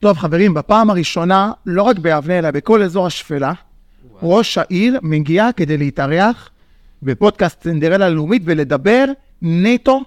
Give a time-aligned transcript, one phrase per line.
[0.00, 3.52] טוב, חברים, בפעם הראשונה, לא רק ביבנה, אלא בכל אזור השפלה,
[4.22, 6.50] ראש העיר מגיע כדי להתארח
[7.02, 9.04] בפודקאסט סינדרלה הלאומית ולדבר
[9.42, 10.00] נטו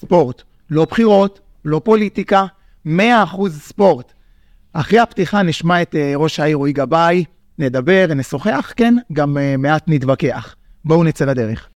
[0.00, 0.42] ספורט.
[0.70, 2.46] לא בחירות, לא פוליטיקה,
[2.86, 2.90] 100%
[3.48, 4.12] ספורט.
[4.72, 7.24] אחרי הפתיחה נשמע את אה, ראש העיר רועי גבאי,
[7.58, 10.54] נדבר, נשוחח, כן, גם אה, מעט נתווכח.
[10.84, 11.68] בואו נצא לדרך.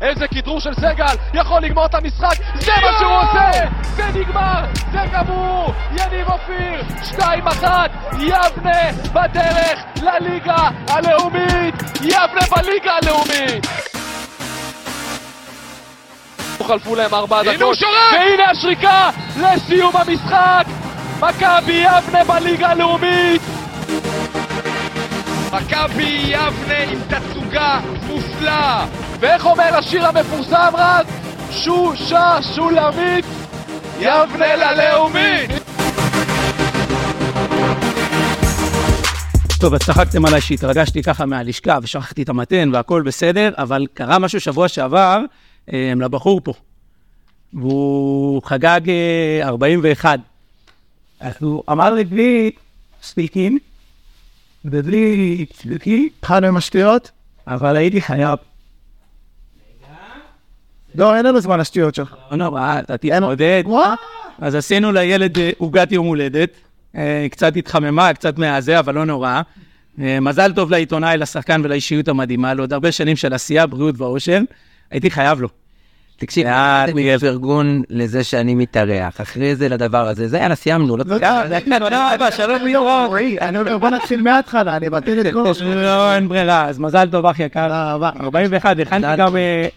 [0.00, 3.50] איזה כדרור של סגל, יכול לגמור את המשחק, זה מה שהוא עושה!
[3.82, 5.74] זה נגמר, זה גמור!
[5.92, 6.82] יניב אופיר,
[7.18, 7.64] 2-1,
[8.20, 11.74] יבנה בדרך לליגה הלאומית!
[12.00, 13.66] יבנה בליגה הלאומית!
[16.66, 17.78] חלפו להם ארבע דקות,
[18.12, 20.64] והנה השריקה לסיום המשחק!
[21.20, 23.42] מכבי יבנה בליגה הלאומית!
[25.52, 28.86] מכבי יבנה עם תצוגה מופלאה!
[29.24, 31.06] ואיך אומר השיר המפורסם רז?
[31.50, 33.24] שושה שולמית,
[34.00, 35.50] יבנה ללאומית!
[39.60, 44.40] טוב, אז צחקתם עליי שהתרגשתי ככה מהלשכה ושכחתי את המתן והכל בסדר, אבל קרה משהו
[44.40, 45.20] שבוע שעבר
[45.72, 46.52] אה, לבחור פה.
[47.52, 50.20] והוא חגג אה, 41.
[51.20, 52.50] אז הוא אמר לי בלי
[53.02, 53.58] ספיקים,
[54.64, 57.10] ובלי ספיקים, התחלנו עם השטויות?
[57.46, 58.38] אבל הייתי חייב.
[60.94, 62.14] לא, אין לנו זמן לשטויות שלך.
[62.30, 63.62] לא נורא, אתה תתמודד.
[64.38, 66.50] אז עשינו לילד אה, עוגת יום הולדת,
[66.96, 69.40] אה, קצת התחממה, קצת מהזה, אבל לא נורא.
[70.00, 74.40] אה, מזל טוב לעיתונאי, לשחקן ולאישיות המדהימה, לעוד הרבה שנים של עשייה, בריאות ואושר.
[74.90, 75.63] הייתי חייב לו.
[76.16, 80.96] תקשיב, אה, זה מגיע פרגון לזה שאני מתארח, אחרי זה לדבר הזה, זה יאללה, סיימנו,
[80.96, 81.04] לא
[82.30, 82.66] שלום
[83.58, 85.44] אומר, בוא נתחיל מההתחלה, אני אבטל את כל...
[85.64, 87.62] לא, אין ברירה, אז מזל טוב, אחי יקר.
[87.62, 88.10] תודה רבה.
[88.20, 89.68] 41, הכנתי גם, אה,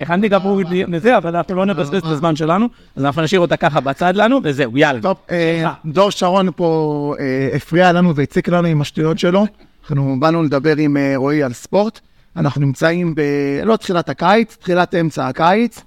[0.87, 4.39] לזה, אבל אנחנו לא נבזבז את הזמן שלנו, אז אנחנו נשאיר אותה ככה בצד לנו,
[4.43, 5.01] וזהו, יאללה.
[5.01, 9.45] טוב, אה, דור שרון פה אה, הפריע לנו והציק לנו עם השטויות שלו.
[9.89, 11.99] אנחנו באנו לדבר עם אה, רועי על ספורט.
[12.35, 13.21] אנחנו נמצאים ב...
[13.63, 15.81] לא תחילת הקיץ, תחילת אמצע הקיץ.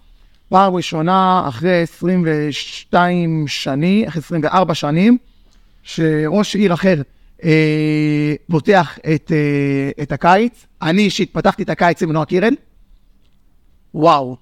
[0.50, 5.18] פעם ראשונה אחרי 22 שנים, אחרי 24 שנים,
[5.82, 7.02] שראש עיר אחר
[7.44, 10.66] אה, פותח את, אה, את הקיץ.
[10.82, 12.54] אני אישית פתחתי את הקיץ עם נועה קירן.
[13.94, 14.36] וואו.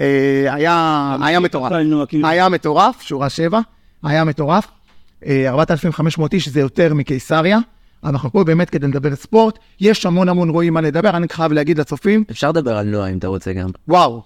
[0.00, 1.72] אה, היה, היה מטורף.
[2.24, 3.60] היה מטורף, שורה 7,
[4.02, 4.68] היה מטורף.
[5.26, 7.58] אה, 4,500 איש זה יותר מקיסריה.
[8.04, 9.58] אנחנו פה באמת כדי לדבר ספורט.
[9.80, 13.18] יש המון המון רואים מה לדבר, אני חייב להגיד לצופים, אפשר לדבר על נועה אם
[13.18, 13.70] אתה רוצה גם.
[13.88, 14.22] וואו,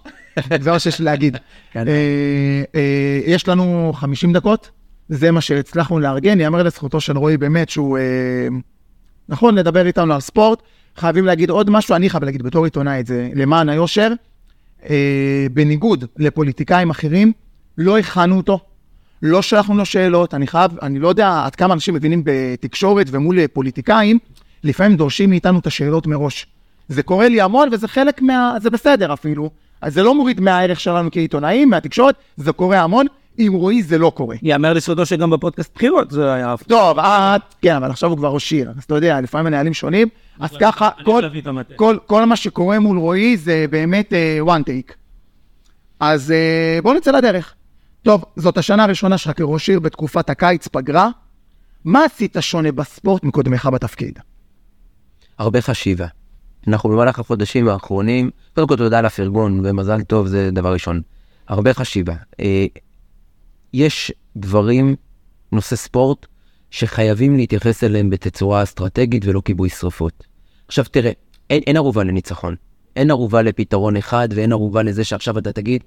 [0.62, 1.36] זה מה שיש לי להגיד.
[1.72, 1.88] כן.
[1.88, 4.70] אה, אה, יש לנו 50 דקות,
[5.08, 8.02] זה מה שהצלחנו לארגן, יאמר לזכותו של רועי באמת שהוא, אה,
[9.28, 10.62] נכון, לדבר איתנו על ספורט.
[10.96, 14.12] חייבים להגיד עוד משהו, אני חייב להגיד בתור עיתונאי את זה, למען היושר,
[14.90, 17.32] אה, בניגוד לפוליטיקאים אחרים,
[17.78, 18.60] לא הכנו אותו,
[19.22, 23.46] לא שלחנו לו שאלות, אני חייב, אני לא יודע עד כמה אנשים מבינים בתקשורת ומול
[23.46, 24.18] פוליטיקאים,
[24.64, 26.46] לפעמים דורשים מאיתנו את השאלות מראש.
[26.88, 28.54] זה קורה לי המון וזה חלק מה...
[28.60, 29.50] זה בסדר אפילו.
[29.82, 33.06] אז זה לא מוריד מהערך שלנו כעיתונאים, מהתקשורת, זה קורה המון.
[33.38, 34.36] עם רועי זה לא קורה.
[34.42, 36.54] יאמר לזכותו שגם בפודקאסט בחירות זה היה...
[36.68, 40.08] טוב, את, כן, אבל עכשיו הוא כבר ראש עיר, אז אתה יודע, לפעמים הנהלים שונים,
[40.40, 40.88] אז ככה,
[42.06, 44.94] כל, מה שקורה מול רועי זה באמת uh, one take.
[46.00, 47.54] אז uh, בואו נצא לדרך.
[48.02, 51.08] טוב, זאת השנה הראשונה שלך כראש עיר בתקופת הקיץ, פגרה.
[51.84, 54.18] מה עשית שונה בספורט מקודמך בתפקיד?
[55.38, 56.06] הרבה חשיבה.
[56.68, 61.00] אנחנו במהלך החודשים האחרונים, קודם כל תודה על הפרגון ומזל טוב זה דבר ראשון.
[61.48, 62.14] הרבה חשיבה.
[62.40, 62.66] אה,
[63.72, 64.96] יש דברים,
[65.52, 66.26] נושא ספורט,
[66.70, 70.26] שחייבים להתייחס אליהם בתצורה אסטרטגית ולא כיבוי שרפות.
[70.68, 71.12] עכשיו תראה,
[71.50, 72.54] אין, אין ערובה לניצחון.
[72.96, 75.82] אין ערובה לפתרון אחד ואין ערובה לזה שעכשיו אתה תגיד,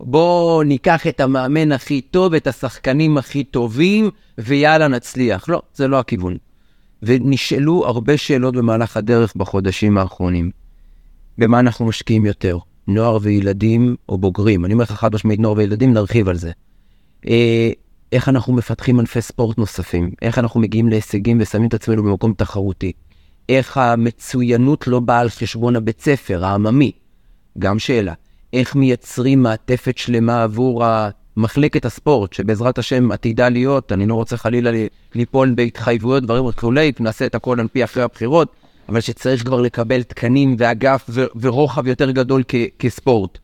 [0.00, 5.48] בוא ניקח את המאמן הכי טוב, את השחקנים הכי טובים, ויאללה נצליח.
[5.48, 6.36] לא, זה לא הכיוון.
[7.02, 10.50] ונשאלו הרבה שאלות במהלך הדרך בחודשים האחרונים.
[11.38, 12.58] במה אנחנו משקיעים יותר?
[12.88, 14.64] נוער וילדים או בוגרים?
[14.64, 16.50] אני אומר לך חד משמעית נוער וילדים, נרחיב על זה.
[17.28, 17.70] אה,
[18.12, 20.10] איך אנחנו מפתחים ענפי ספורט נוספים?
[20.22, 22.92] איך אנחנו מגיעים להישגים ושמים את עצמנו במקום תחרותי?
[23.48, 26.92] איך המצוינות לא באה על חשבון הבית ספר, העממי?
[27.58, 28.12] גם שאלה.
[28.52, 30.84] איך מייצרים מעטפת שלמה עבור
[31.38, 34.70] מחלקת הספורט, שבעזרת השם עתידה להיות, אני לא רוצה חלילה
[35.14, 38.52] ליפול בהתחייבויות, דברים וכולי, נעשה את הכל על פי אחרי הבחירות,
[38.88, 42.42] אבל שצריך כבר לקבל תקנים ואגף ורוחב יותר גדול
[42.78, 43.38] כספורט.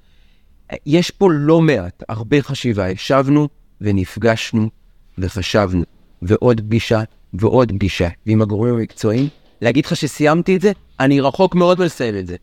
[0.87, 2.91] יש פה לא מעט, הרבה חשיבה.
[2.91, 3.49] ישבנו
[3.81, 4.71] ונפגשנו
[5.19, 5.85] וחשבנו,
[6.23, 7.03] ועוד פגישה
[7.35, 9.29] ועוד פגישה, ועם הגורמים המקצועיים.
[9.61, 10.73] להגיד לך שסיימתי את זה?
[11.01, 12.37] אני רחוק מאוד מלסיים את זה.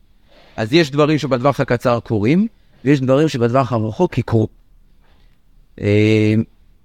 [0.58, 2.48] אז יש דברים שבטווח הקצר קורים,
[2.86, 4.61] ויש דברים שבטווח הרחוק יקרו.
[5.82, 6.34] אה,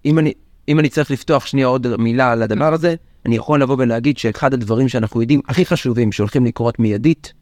[0.05, 0.33] אם אני
[0.69, 2.95] אם אני צריך לפתוח שנייה עוד מילה על הדבר הזה,
[3.27, 7.33] אני יכול לבוא ולהגיד שאחד הדברים שאנחנו יודעים הכי חשובים שהולכים לקרות מיידית,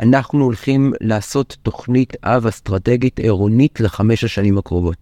[0.00, 4.96] אנחנו הולכים לעשות תוכנית אב אסטרטגית עירונית לחמש השנים הקרובות.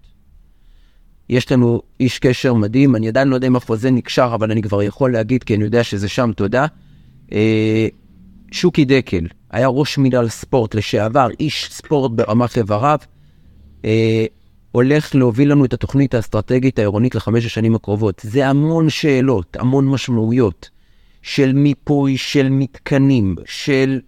[1.28, 4.82] יש לנו איש קשר מדהים, אני עדיין לא יודע אם החוזה נקשר, אבל אני כבר
[4.82, 6.66] יכול להגיד, כי אני יודע שזה שם, תודה.
[7.32, 7.88] אה,
[8.52, 12.98] שוקי דקל, היה ראש מינהל ספורט לשעבר, איש ספורט ברמת איבריו,
[13.84, 14.24] אה,
[14.72, 18.22] הולך להוביל לנו את התוכנית האסטרטגית העירונית לחמש השנים הקרובות.
[18.24, 20.70] זה המון שאלות, המון משמעויות
[21.22, 24.00] של מיפוי, של מתקנים, של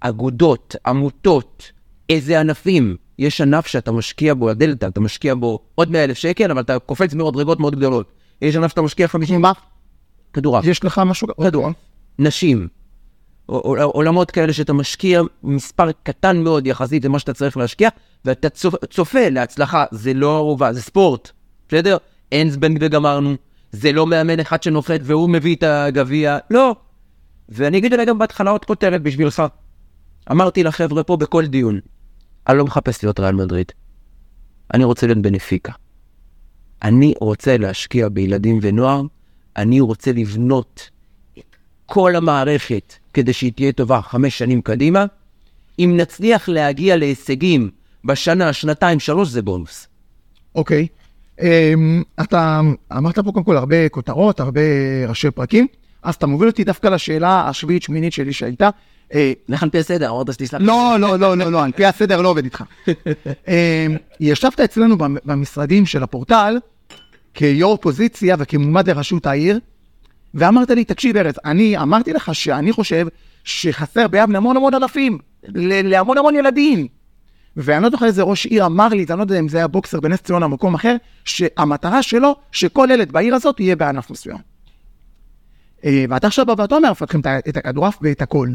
[0.00, 1.72] אגודות, עמותות,
[2.10, 2.96] איזה ענפים.
[3.18, 6.78] יש ענף שאתה משקיע בו, הדלתא, אתה משקיע בו עוד 100 אלף שקל, אבל אתה
[6.78, 8.12] קופץ במדרגות מאוד גדולות.
[8.42, 9.40] יש ענף שאתה משקיע 50...
[9.40, 9.52] מה?
[10.32, 10.64] כדורעף.
[10.64, 11.28] יש לך משהו?
[11.44, 11.68] כדור.
[12.18, 12.68] נשים.
[13.48, 17.88] עול- עולמות כאלה שאתה משקיע מספר קטן מאוד יחסית למה שאתה צריך להשקיע,
[18.24, 21.30] ואתה צופ- צופה להצלחה, זה לא ערובה, זה ספורט,
[21.68, 21.96] בסדר?
[22.32, 23.34] אין זבנג וגמרנו,
[23.72, 26.76] זה לא מאמן אחד שנוחת והוא מביא את הגביע, לא.
[27.48, 29.42] ואני אגיד עליה גם בהתחלה עוד כותרת בשבילך.
[30.30, 31.80] אמרתי לחבר'ה פה בכל דיון,
[32.48, 33.72] אני לא מחפש להיות ריאל מדריד,
[34.74, 35.72] אני רוצה להיות בנפיקה.
[36.82, 39.02] אני רוצה להשקיע בילדים ונוער,
[39.56, 40.90] אני רוצה לבנות
[41.86, 45.04] כל המערכת כדי שהיא תהיה טובה חמש שנים קדימה.
[45.78, 47.70] אם נצליח להגיע להישגים
[48.04, 49.86] בשנה, שנתיים, שלוש, זה בונוס.
[50.54, 50.86] אוקיי.
[51.40, 52.60] אמ, אתה
[52.96, 54.60] אמרת פה קודם כל הרבה כותרות, הרבה
[55.08, 55.66] ראשי פרקים,
[56.02, 58.70] אז אתה מוביל אותי דווקא לשאלה השביעית שמינית שלי שהייתה.
[59.14, 60.60] אה, לך על פי הסדר, אמרת שתסלח.
[60.60, 60.66] לי.
[60.66, 62.64] לא, לא, לא, לא, לא, על פי הסדר לא עובד איתך.
[63.48, 63.52] אמ,
[64.20, 66.58] ישבת אצלנו במ- במשרדים של הפורטל
[67.34, 69.58] כיו"ר פוזיציה וכמועמד לראשות העיר,
[70.34, 73.06] ואמרת לי, תקשיב ארז, אני אמרתי לך שאני חושב
[73.44, 76.86] שחסר ביבנה המון המון אלפים, להמון המון ילדים.
[77.56, 80.00] ואני לא זוכר איזה ראש עיר אמר לי, אני לא יודע אם זה היה בוקסר
[80.00, 84.38] בנס ציונה או מקום אחר, שהמטרה שלו, שכל ילד בעיר הזאת יהיה בענף מסוים.
[85.84, 88.48] אה, ואתה עכשיו בא ואתה אומר, מפתחים את הכדורעף ואת הכל.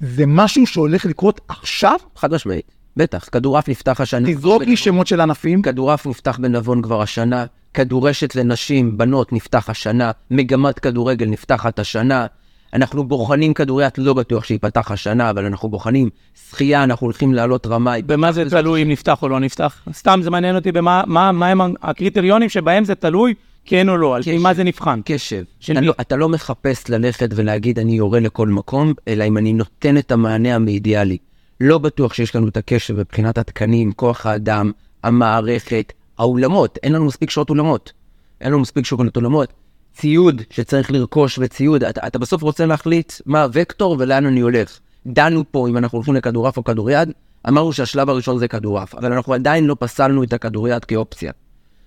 [0.00, 1.96] זה משהו שהולך לקרות עכשיו?
[2.16, 3.28] חד משמעית, בטח.
[3.32, 4.34] כדורעף נפתח השנה.
[4.34, 5.62] תזרוק לי שמות של ענפים.
[5.62, 12.26] כדורעף נפתח בנבון כבר השנה, כדורשת לנשים, בנות, נפתח השנה, מגמת כדורגל נפתחת השנה.
[12.74, 16.08] אנחנו בוחנים כדוריד, לא בטוח שייפתח השנה, אבל אנחנו בוחנים
[16.50, 17.94] שחייה, אנחנו הולכים לעלות רמה.
[18.06, 19.88] במה זה תלוי אם נפתח או לא נפתח?
[19.92, 23.34] סתם זה מעניין אותי במה מה, מה הם הקריטריונים שבהם זה תלוי,
[23.64, 24.38] כן או לא, על פי.
[24.38, 25.00] מה זה נבחן.
[25.04, 25.42] קשב.
[25.68, 25.86] מי?
[25.86, 30.12] לא, אתה לא מחפש ללכת ולהגיד אני יורה לכל מקום, אלא אם אני נותן את
[30.12, 31.18] המענה המאידיאלי.
[31.60, 34.70] לא בטוח שיש לנו את הקשב מבחינת התקנים, כוח האדם,
[35.04, 37.92] המערכת, האולמות, אין לנו מספיק שעות אולמות.
[38.40, 39.52] אין לנו מספיק שעות אולמות.
[39.94, 44.78] ציוד שצריך לרכוש וציוד, אתה, אתה בסוף רוצה להחליט מה הוקטור ולאן אני הולך.
[45.06, 47.12] דנו פה אם אנחנו הולכים לכדורעף או כדוריד,
[47.48, 51.32] אמרנו שהשלב הראשון זה כדורעף, אבל אנחנו עדיין לא פסלנו את הכדוריד כאופציה.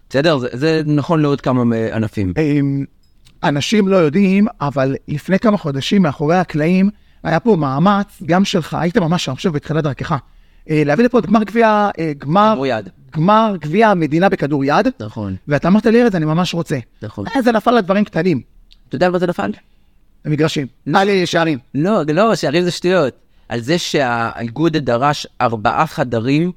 [0.09, 0.37] בסדר?
[0.37, 2.33] זה, זה נכון לעוד כמה אה, ענפים.
[2.37, 2.85] אמ,
[3.43, 6.89] אנשים לא יודעים, אבל לפני כמה חודשים מאחורי הקלעים,
[7.23, 10.15] היה פה מאמץ, גם שלך, היית ממש, אני חושב, בתחילת דרכך,
[10.69, 12.89] אה, להביא לפה את גמר גביע, אה, גמר, כדוריד.
[13.15, 16.77] גמר גביע המדינה בכדוריד, נכון, ואתה אמרת לי, ארז, אני ממש רוצה.
[17.01, 17.25] נכון.
[17.43, 18.41] זה נפל על דברים קטנים,
[18.87, 19.51] אתה יודע על מה זה נפל?
[20.25, 20.67] למגרשים.
[20.85, 21.59] לי שערים.
[21.75, 23.13] לא, לא, שערים זה שטויות.
[23.49, 26.51] על זה שהאיגוד דרש ארבעה חדרים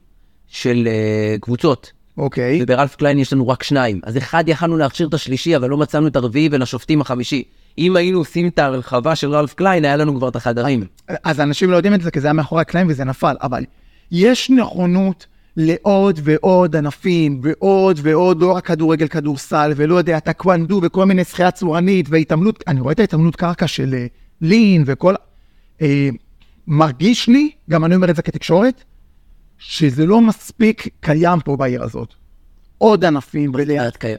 [0.48, 2.58] של אה, קבוצות, אוקיי.
[2.62, 4.00] וברלף קליין יש לנו רק שניים.
[4.04, 7.42] אז אחד יכלנו להכשיר את השלישי, אבל לא מצאנו את הרביעי ולשופטים החמישי.
[7.78, 10.84] אם היינו עושים את הרחבה של רלף קליין, היה לנו כבר את החדרים.
[11.24, 13.64] אז אנשים לא יודעים את זה, כי זה היה מאחורי הקלעים וזה נפל, אבל
[14.10, 21.04] יש נכונות לעוד ועוד ענפים, ועוד ועוד, לא רק כדורגל, כדורסל, ולא יודע, טקוונדו, וכל
[21.04, 24.06] מיני שחייה צורנית, והתעמלות, אני רואה את ההתעמלות קרקע של אה,
[24.40, 25.14] לין וכל...
[25.82, 26.08] אה,
[26.66, 28.84] מרגיש לי, גם אני אומר את זה כתקשורת,
[29.58, 32.14] שזה לא מספיק קיים פה בעיר הזאת.
[32.78, 33.52] עוד ענפים,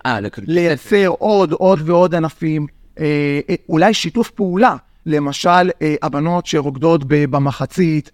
[0.06, 2.67] אה, לכ- לייצר עוד, עוד ועוד ענפים,
[3.00, 3.06] אה,
[3.50, 4.75] אה, אולי שיתוף פעולה,
[5.06, 5.50] למשל
[5.82, 8.12] אה, הבנות שרוקדות במחצית,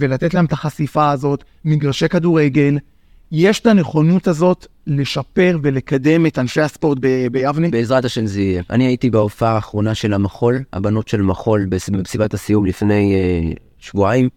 [0.00, 2.78] ולתת להם את החשיפה הזאת, מגרשי כדורגל.
[3.32, 7.68] יש את הנכונות הזאת לשפר ולקדם את ענפי הספורט ב- ביבנה?
[7.68, 8.62] בעזרת השם זה יהיה.
[8.70, 13.14] אני הייתי בהופעה האחרונה של המחול, הבנות של מחול, במסיבת הסיום לפני
[13.54, 14.28] אה, שבועיים.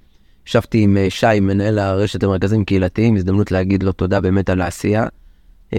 [0.48, 5.08] ישבתי עם אה, שי, מנהל הרשת למרכזים קהילתיים, הזדמנות להגיד לו תודה באמת על העשייה.
[5.74, 5.78] אה,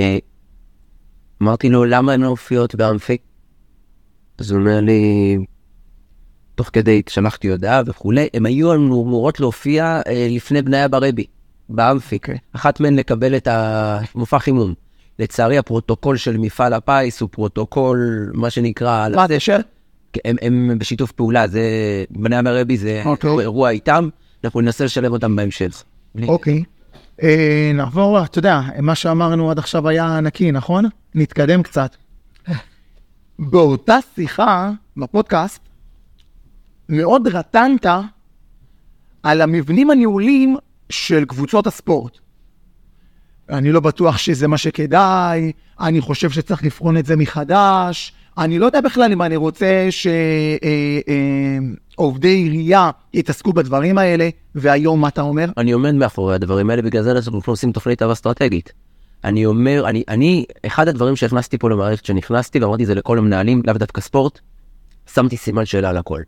[1.43, 3.17] אמרתי לו, למה הן לא מופיעות באמפי?
[4.39, 5.37] אז הוא אומר לי,
[6.55, 11.25] תוך כדי שלחתי הודעה וכולי, הם היו אמורות להופיע אה, לפני בניה ברבי,
[11.69, 12.17] באמפי.
[12.17, 12.39] אוקיי.
[12.53, 14.75] אחת מהן לקבל את המופע חימום.
[15.19, 19.57] לצערי הפרוטוקול של מפעל הפיס הוא פרוטוקול, מה שנקרא, מה הקשר?
[20.25, 21.63] הם, הם בשיתוף פעולה, זה,
[22.11, 23.31] בני המרבי זה אוקיי.
[23.31, 24.09] אירוע איתם,
[24.45, 25.83] אנחנו ננסה לשלב אותם בהמשך.
[26.29, 26.65] אוקיי.
[27.23, 30.85] אה, נעבור, אתה יודע, מה שאמרנו עד עכשיו היה נקי, נכון?
[31.15, 31.97] נתקדם קצת.
[33.39, 35.61] באותה שיחה בפודקאסט,
[36.89, 37.87] מאוד רטנת
[39.23, 40.57] על המבנים הניהוליים
[40.91, 42.19] של קבוצות הספורט.
[43.51, 48.67] אני לא בטוח שזה מה שכדאי, אני חושב שצריך לבחון את זה מחדש, אני לא
[48.67, 49.89] יודע בכלל אם אני רוצה
[51.97, 55.49] שעובדי עירייה יתעסקו בדברים האלה, והיום מה אתה אומר?
[55.57, 58.73] אני עומד מאחורי הדברים האלה, בגלל זה אנחנו עושים תוכנית אב אסטרטגית.
[59.25, 63.75] אני אומר, אני, אני, אחד הדברים שהכנסתי פה למערכת שנכנסתי, ואמרתי זה לכל המנהלים, לאו
[63.75, 64.41] דווקא ספורט,
[65.15, 66.21] שמתי סימן שאלה על הכל.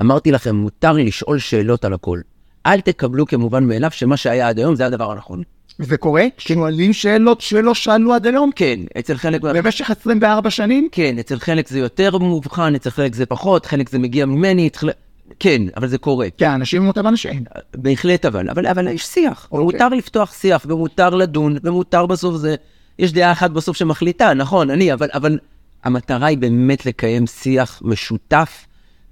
[0.00, 2.20] אמרתי לכם, מותר לי לשאול שאלות על הכל.
[2.66, 5.42] אל תקבלו כמובן מאליו שמה שהיה עד היום זה הדבר הנכון.
[5.78, 6.24] זה קורה?
[6.38, 8.50] שואלים שאלות שלא שאלו עד היום?
[8.56, 9.40] כן, אצל חלק...
[9.40, 10.88] במשך 24 שנים?
[10.92, 14.90] כן, אצל חלק זה יותר מובחן, אצל חלק זה פחות, חלק זה מגיע ממני, אצל...
[15.38, 16.28] כן, אבל זה קורה.
[16.38, 17.44] כן, אנשים הם אותם אנשים.
[17.76, 19.48] בהחלט אבל, אבל, אבל יש שיח.
[19.52, 19.64] אוקיי.
[19.64, 22.54] מותר לפתוח שיח, ומותר לדון, ומותר בסוף זה...
[22.98, 25.38] יש דעה אחת בסוף שמחליטה, נכון, אני, אבל, אבל
[25.84, 28.66] המטרה היא באמת לקיים שיח משותף,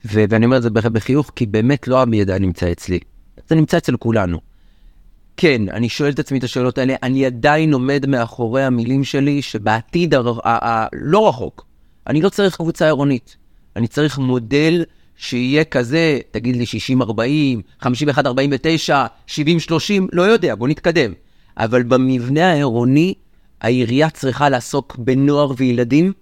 [0.04, 2.98] ו- ואני אומר את זה בחיוך, כי באמת לא המידע נמצא אצלי.
[3.48, 4.38] זה נמצא אצל כולנו.
[5.36, 10.14] כן, אני שואל את עצמי את השאלות האלה, אני עדיין עומד מאחורי המילים שלי שבעתיד
[10.14, 11.66] הר- ה- ה- לא רחוק,
[12.06, 13.36] אני לא צריך קבוצה עירונית,
[13.76, 14.84] אני צריך מודל
[15.16, 19.32] שיהיה כזה, תגיד לי 60-40, 51-49, 70-30,
[20.12, 21.12] לא יודע, בוא נתקדם.
[21.56, 23.14] אבל במבנה העירוני,
[23.60, 26.12] העירייה צריכה לעסוק בנוער וילדים,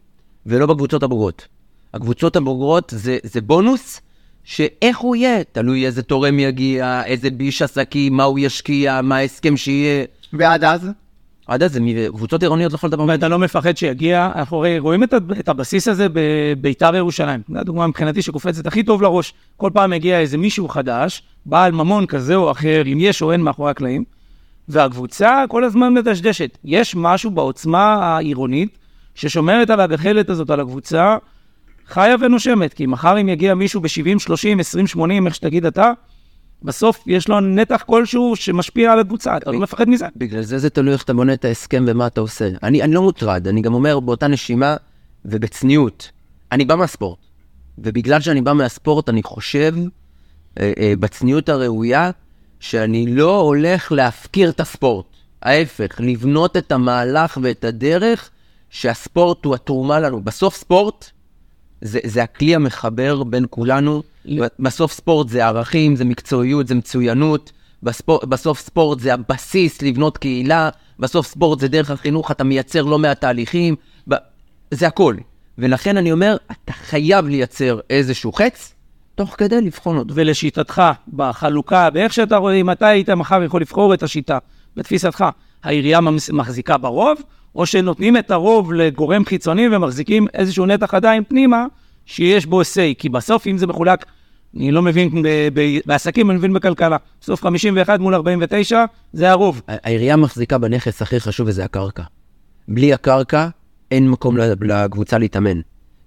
[0.47, 1.49] ולא בקבוצות הבוגרות.
[1.94, 4.00] הקבוצות הבוגרות זה, זה בונוס,
[4.44, 9.56] שאיך הוא יהיה, תלוי איזה תורם יגיע, איזה ביש עסקים, מה הוא ישקיע, מה ההסכם
[9.56, 10.04] שיהיה.
[10.32, 10.90] ועד אז?
[11.47, 13.04] עד אז זה קבוצות עירוניות לכל דבר.
[13.09, 17.40] ואתה לא מפחד שיגיע, אנחנו הרי רואים את, את הבסיס הזה בביתר ירושלים.
[17.52, 19.35] זו הדוגמה מבחינתי שקופצת הכי טוב לראש.
[19.56, 23.40] כל פעם מגיע איזה מישהו חדש, בעל ממון כזה או אחר, אם יש או אין
[23.40, 24.04] מאחורי הקלעים,
[24.68, 26.59] והקבוצה כל הזמן מדשדשת.
[26.64, 28.78] יש משהו בעוצמה העירונית
[29.14, 31.16] ששומרת על הגחלת הזאת, על הקבוצה,
[31.90, 32.75] חיה ונושמת.
[32.75, 35.92] כי מחר אם יגיע מישהו ב-70, 30, 20, 80, איך שתגיד אתה,
[36.62, 40.06] בסוף יש לו נתח כלשהו שמשפיע על הקבוצה, אתה לא מפחד מזה.
[40.16, 42.49] בגלל זה זה תלוי איך אתה בונה את ההסכם ומה אתה עושה.
[42.62, 44.76] אני, אני לא מוטרד, אני גם אומר באותה נשימה
[45.25, 46.11] ובצניעות,
[46.52, 47.18] אני בא מהספורט.
[47.78, 49.75] ובגלל שאני בא מהספורט, אני חושב,
[50.61, 52.11] אה, אה, בצניעות הראויה,
[52.61, 55.06] שאני לא הולך להפקיר את הספורט.
[55.42, 58.30] ההפך, לבנות את המהלך ואת הדרך
[58.70, 60.20] שהספורט הוא התרומה לנו.
[60.20, 61.11] בסוף ספורט
[61.81, 64.03] זה, זה הכלי המחבר בין כולנו.
[64.59, 67.53] בסוף ספורט זה ערכים, זה מקצועיות, זה מצוינות.
[67.83, 70.69] בספור, בסוף ספורט זה הבסיס לבנות קהילה.
[70.99, 73.77] בסוף ספורט זה דרך החינוך, אתה מייצר לא מעט תהליכים.
[74.09, 74.15] ב-
[74.71, 75.17] זה הכל.
[75.59, 78.75] ולכן אני אומר, אתה חייב לייצר איזשהו חץ,
[79.15, 80.15] תוך כדי לבחון אותו.
[80.15, 80.83] ולשיטתך,
[81.13, 84.39] בחלוקה, באיך שאתה רואה, אם אתה היית מחר יכול לבחור את השיטה,
[84.77, 85.25] בתפיסתך,
[85.65, 86.01] העירייה
[86.33, 87.19] מחזיקה ברוב,
[87.54, 91.66] או שנותנים את הרוב לגורם חיצוני ומחזיקים איזשהו נתח עדיין פנימה,
[92.07, 94.04] שיש בו say, כי בסוף אם זה מחולק,
[94.57, 99.62] אני לא מבין, ב- ב- בעסקים אני מבין בכלכלה, בסוף 51 מול 49, זה הרוב.
[99.69, 102.02] העירייה מחזיקה בנכס הכי חשוב וזה הקרקע.
[102.69, 103.49] בלי הקרקע,
[103.90, 105.61] אין מקום לקבוצה להתאמן.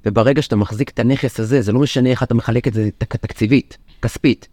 [0.05, 3.15] וברגע שאתה מחזיק את הנכס הזה, זה לא משנה איך אתה מחלק את זה תק-
[3.15, 4.47] תקציבית, כספית.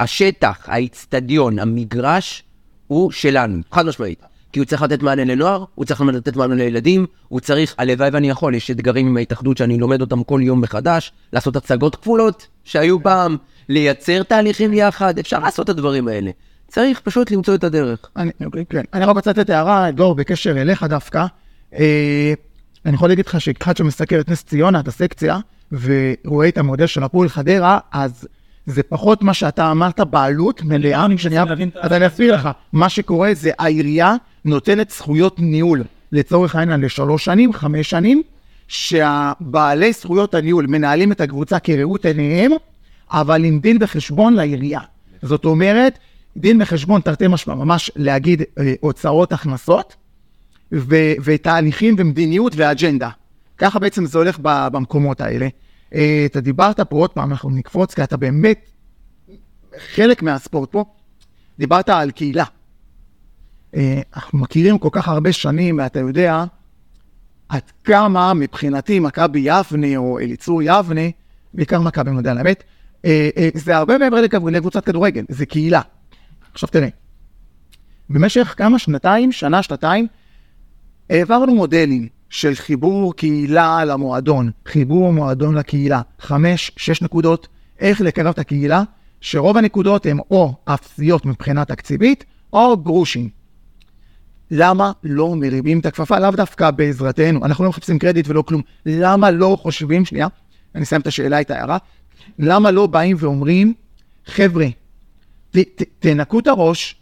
[0.00, 2.42] השטח, האיצטדיון, המגרש,
[2.86, 4.22] הוא שלנו, חד משמעית.
[4.56, 8.30] כי הוא צריך לתת מענה לנוער, הוא צריך לתת מענה לילדים, הוא צריך, הלוואי ואני
[8.30, 13.02] יכול, יש אתגרים עם ההתאחדות שאני לומד אותם כל יום מחדש, לעשות הצגות כפולות שהיו
[13.02, 13.36] פעם,
[13.68, 16.30] לייצר תהליכים יחד, אפשר לעשות את הדברים האלה.
[16.68, 17.98] צריך פשוט למצוא את הדרך.
[18.16, 18.30] אני,
[18.70, 18.82] כן.
[18.94, 21.26] אני רק רוצה לתת הערה, דור, בקשר אליך דווקא.
[21.74, 22.32] אה,
[22.86, 25.38] אני יכול להגיד לך שאחד שמסקר את נס ציונה, את הסקציה,
[25.72, 28.28] ורואה את המודל של הפועל חדרה, אז
[28.66, 31.06] זה פחות מה שאתה אמרת, בעלות מלאה.
[31.44, 32.48] להבין את ה- אז אני אסביר לך.
[32.72, 34.14] מה שקורה זה העירייה
[34.46, 38.22] נותנת זכויות ניהול, לצורך העניין לשלוש שנים, חמש שנים,
[38.68, 42.52] שהבעלי זכויות הניהול מנהלים את הקבוצה כראות עיניהם,
[43.10, 44.80] אבל עם דין וחשבון לעירייה.
[45.22, 45.98] זאת אומרת,
[46.36, 49.96] דין וחשבון תרתי משמע, ממש להגיד אה, הוצאות, הכנסות,
[50.72, 53.10] ו- ותהליכים ומדיניות ואג'נדה.
[53.58, 55.48] ככה בעצם זה הולך ב- במקומות האלה.
[55.94, 58.70] אה, אתה דיברת פה עוד פעם, אנחנו נקפוץ, כי אתה באמת
[59.94, 60.84] חלק מהספורט פה.
[61.58, 62.44] דיברת על קהילה.
[63.76, 66.44] אה, אנחנו מכירים כל כך הרבה שנים, ואתה יודע
[67.48, 71.00] עד כמה מבחינתי מכבי יבנה או אליצור יבנה,
[71.54, 72.62] בעיקר מכבי, יודע על האמת,
[73.04, 75.80] אה, אה, זה הרבה מעבר לקב- לקבוצת כדורגל, זה קהילה.
[76.52, 76.88] עכשיו תראה,
[78.10, 80.06] במשך כמה שנתיים, שנה, שנתיים,
[81.10, 87.48] העברנו מודלים של חיבור קהילה למועדון, חיבור מועדון לקהילה, חמש, שש נקודות,
[87.80, 88.82] איך לקרב את הקהילה,
[89.20, 93.35] שרוב הנקודות הן או אפסיות מבחינה תקציבית, או גרושים.
[94.50, 96.18] למה לא מרימים את הכפפה?
[96.18, 98.62] לאו דווקא בעזרתנו, אנחנו לא מחפשים קרדיט ולא כלום.
[98.86, 100.26] למה לא חושבים, שנייה,
[100.74, 101.78] אני אסיים את השאלה, את ההערה,
[102.38, 103.74] למה לא באים ואומרים,
[104.26, 104.66] חבר'ה,
[105.50, 106.96] ת, ת, תנקו את הראש,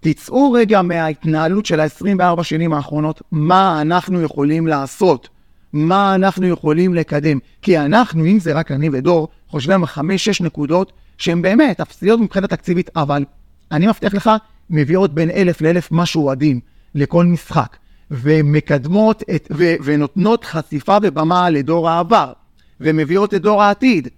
[0.00, 5.28] תצאו רגע מההתנהלות של ה-24 שנים האחרונות, מה אנחנו יכולים לעשות,
[5.72, 7.38] מה אנחנו יכולים לקדם.
[7.62, 10.00] כי אנחנו, אם זה רק אני ודור, חושבים על 5-6
[10.40, 13.24] נקודות שהן באמת אפסיות מבחינת תקציבית, אבל
[13.72, 14.30] אני מבטיח לך,
[14.70, 16.60] מביאות בין אלף לאלף משהו אוהדים
[16.94, 17.76] לכל משחק,
[18.10, 22.32] ומקדמות את, ו, ונותנות חשיפה ובמה לדור העבר,
[22.80, 24.08] ומביאות את דור העתיד.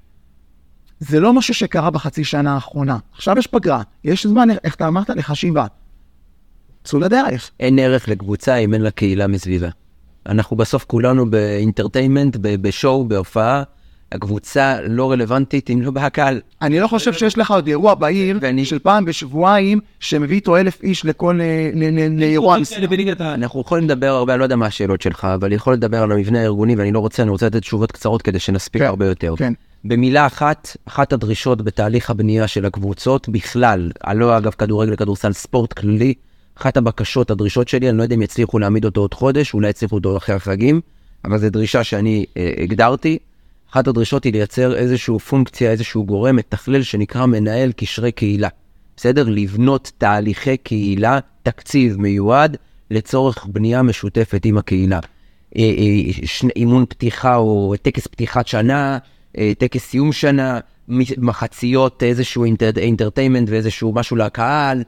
[1.01, 2.99] זה לא משהו שקרה בחצי שנה האחרונה.
[3.13, 5.67] עכשיו יש פגרה, יש זמן, איך אתה אמרת, לחשיבה.
[6.85, 7.51] צאו לדרך.
[7.61, 9.69] אין ערך לקבוצה אם אין לה קהילה מסביבה.
[10.27, 13.63] אנחנו בסוף כולנו באינטרטיימנט, בשואו, בהופעה.
[14.13, 16.41] הקבוצה לא רלוונטית אם לא בא הקהל.
[16.63, 20.83] אני לא חושב שיש לך עוד אירוע בעיר ואני- של פעם בשבועיים שמביא איתו אלף
[20.83, 21.71] איש לכל, אה,
[22.11, 22.63] לאירוע העל.
[23.35, 26.41] אנחנו יכולים לדבר הרבה, אני לא יודע מה השאלות שלך, אבל יכול לדבר על המבנה
[26.41, 29.35] הארגוני, ואני לא רוצה, אני רוצה לתת תשובות קצרות כדי שנספיק כן, הרבה יותר.
[29.39, 29.53] כן.
[29.85, 36.15] במילה אחת, אחת הדרישות בתהליך הבנייה של הקבוצות בכלל, לא אגב כדורגל, כדורסל, ספורט כללי,
[36.59, 39.95] אחת הבקשות, הדרישות שלי, אני לא יודע אם יצליחו להעמיד אותו עוד חודש, אולי יצליחו
[39.97, 40.81] אותו אחרי החגים,
[41.25, 43.19] אבל זו דרישה שאני אה, הגדרתי.
[43.71, 48.49] אחת הדרישות היא לייצר איזושהי פונקציה, איזשהו גורם מתכלל שנקרא מנהל קשרי קהילה.
[48.97, 49.25] בסדר?
[49.29, 52.57] לבנות תהליכי קהילה, תקציב מיועד
[52.91, 55.01] לצורך בנייה משותפת עם הקהילה.
[55.57, 58.99] אה, אה, אימון פתיחה או טקס פתיחת שנה,
[59.39, 60.61] אה, טקס סיום שנה,
[61.19, 64.83] מחציות איזשהו אינטר- אינטרטיימנט ואיזשהו משהו לקהל,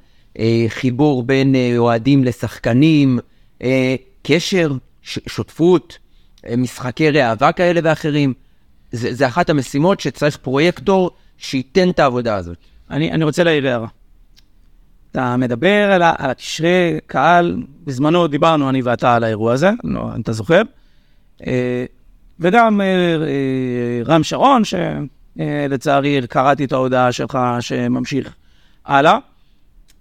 [0.68, 3.18] חיבור בין אוהדים לשחקנים,
[4.22, 5.98] קשר, שותפות,
[6.56, 8.34] משחקי ראווה כאלה ואחרים.
[8.92, 12.56] זה, זה אחת המשימות שצריך פרויקטור שייתן את העבודה הזאת.
[12.90, 13.88] אני, אני רוצה להעיר הערה.
[15.10, 20.32] אתה מדבר על, על הקשרי קהל, בזמנו דיברנו אני ואתה על האירוע הזה, לא, אתה
[20.32, 20.62] זוכר.
[21.46, 21.84] אה,
[22.40, 28.34] וגם אה, אה, רם שרון, שלצערי קראתי את ההודעה שלך שממשיך
[28.86, 29.18] הלאה.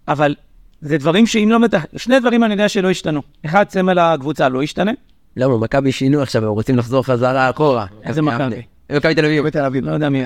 [0.07, 0.35] אבל
[0.81, 1.59] זה דברים שאם לא...
[1.59, 1.73] מת...
[1.95, 3.21] שני דברים אני יודע שלא השתנו.
[3.45, 4.91] אחד, סמל הקבוצה לא השתנה.
[5.37, 7.85] למה, מכבי שינו עכשיו, הם רוצים לחזור חזרה אחורה.
[8.03, 8.61] איזה מכבי?
[8.89, 9.39] מכבי תל אביב.
[9.39, 9.85] מכבי תל אביב.
[9.85, 10.23] לא יודע מי...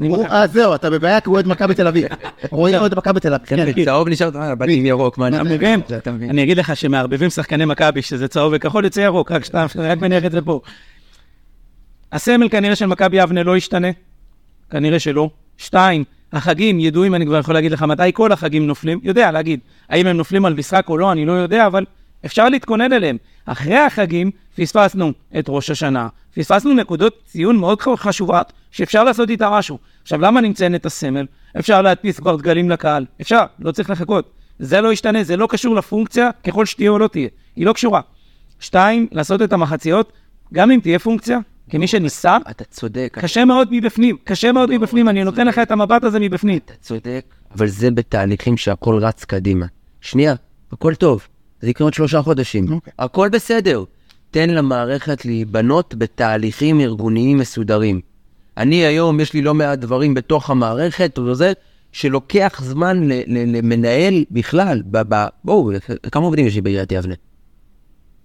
[0.00, 0.34] הוא- מכבי.
[0.34, 2.06] אה, זהו, אתה בבעיה כי הוא אוהד מכבי תל אביב.
[2.50, 3.46] רועי אוהד מכבי תל אביב.
[3.46, 3.84] כן.
[3.84, 5.54] צהוב נשאר, אה, באתי עם ירוק, מה אתה אני...
[5.54, 5.80] מבין?
[5.98, 6.30] אתה מבין.
[6.30, 10.24] אני אגיד לך שמערבבים שחקני מכבי, שזה צהוב וכחול, יוצא ירוק, רק שאתה רק מניח
[10.24, 10.60] את זה פה.
[12.12, 13.88] הסמל כנראה של מכבי יבנה לא ישתנה,
[14.70, 15.30] כנראה שלא.
[15.58, 20.06] שתיים, החגים ידועים, אני כבר יכול להגיד לך מתי כל החגים נופלים, יודע להגיד, האם
[20.06, 21.84] הם נופלים על משחק או לא, אני לא יודע, אבל
[22.26, 23.16] אפשר להתכונן אליהם.
[23.46, 29.78] אחרי החגים פספסנו את ראש השנה, פספסנו נקודות ציון מאוד חשובות, שאפשר לעשות איתה משהו.
[30.02, 31.26] עכשיו, למה אני מציין את הסמל?
[31.58, 34.30] אפשר להדפיס כבר דגלים לקהל, אפשר, לא צריך לחכות.
[34.58, 37.28] זה לא ישתנה, זה לא קשור לפונקציה, ככל שתהיה או לא תהיה.
[37.56, 38.00] היא לא קשורה.
[38.60, 40.12] שתיים, לעשות את המחציות,
[40.52, 41.38] גם אם תהיה פונקציה,
[41.70, 46.04] כמי שניסה, אתה צודק, קשה מאוד מבפנים, קשה מאוד מבפנים, אני נותן לך את המבט
[46.04, 46.58] הזה מבפנים.
[46.64, 47.24] אתה צודק,
[47.56, 49.66] אבל זה בתהליכים שהכל רץ קדימה.
[50.00, 50.34] שנייה,
[50.72, 51.26] הכל טוב,
[51.60, 52.72] זה יקרה עוד שלושה חודשים.
[52.72, 52.92] אוקיי.
[52.98, 53.84] הכל בסדר.
[54.34, 58.00] תן למערכת להיבנות בתהליכים ארגוניים מסודרים.
[58.56, 61.52] אני היום, יש לי לא מעט דברים בתוך המערכת, או זה,
[61.92, 64.82] שלוקח זמן למנהל בכלל.
[65.44, 65.70] בואו,
[66.12, 67.14] כמה עובדים יש לי בעיריית יבנה?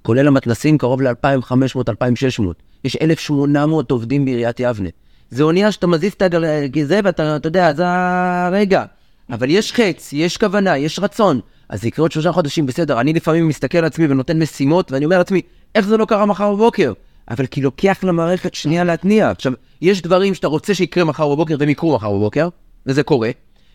[0.02, 2.42] כולל המתנסים, קרוב ל-2,500-2,600.
[2.84, 4.90] יש 1,800 עובדים בעיריית יבנה.
[5.30, 8.86] זה אונייה שאתה מזיז את הגזע ואתה, אתה יודע, זה הרגע.
[9.30, 11.40] אבל יש חץ, יש כוונה, יש רצון.
[11.70, 13.00] אז זה יקרה עוד שלושה חודשים, בסדר.
[13.00, 15.42] אני לפעמים מסתכל על עצמי ונותן משימות, ואני אומר לעצמי,
[15.76, 16.94] איך זה לא קרה מחר בבוקר?
[17.30, 19.30] אבל כי לוקח למערכת שנייה להתניע.
[19.30, 22.50] עכשיו, יש דברים שאתה רוצה שיקרה מחר בבוקר והם יקרו מחר בבוקר,
[22.86, 23.30] וזה קורה,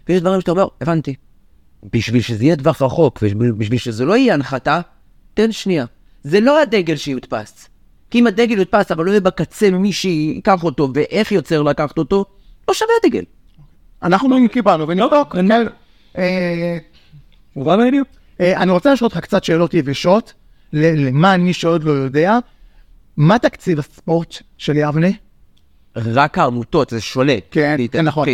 [0.08, 1.14] ויש דברים שאתה אומר, הבנתי.
[1.92, 4.80] בשביל שזה יהיה טווח רחוק, ובשביל שזה לא יהיה הנחתה,
[5.34, 5.84] תן שנייה.
[6.24, 7.68] זה לא הדגל שיודפס.
[8.10, 12.24] כי אם הדגל יודפס, אבל לא יהיה בקצה מי שיקח אותו, ואיך יוצר לקחת אותו,
[12.68, 13.24] לא שווה הדגל.
[14.02, 15.36] אנחנו קיבלנו ונבדוק.
[17.54, 17.60] כן.
[17.60, 18.08] מובן בדיוק.
[18.40, 20.32] אה, אני רוצה לשאול אותך קצת שאלות יבשות,
[20.72, 22.38] ל- למען מי שעוד לא יודע.
[23.16, 25.08] מה תקציב הספורט של יבנה?
[25.96, 27.32] רק העמותות, זה שונה.
[27.50, 27.76] כן.
[27.92, 28.28] כן, נכון.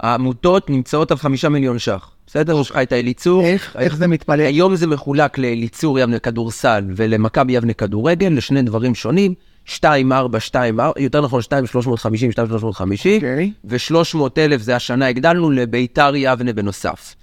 [0.00, 2.10] העמותות נמצאות על חמישה מיליון שח.
[2.26, 2.60] בסדר?
[2.60, 3.42] יש לך את האליצור.
[3.44, 4.42] איך איך זה מתפלא?
[4.42, 9.34] היום זה מחולק לאליצור יבנה כדורסל ולמכבי יבנה כדורגל, לשני דברים שונים.
[9.64, 13.52] 2, 4, 2, 4, יותר נכון 2, 350, 2, 350, אוקיי.
[13.64, 17.14] ו-300 אלף זה השנה הגדלנו לביתר יבנה בנוסף.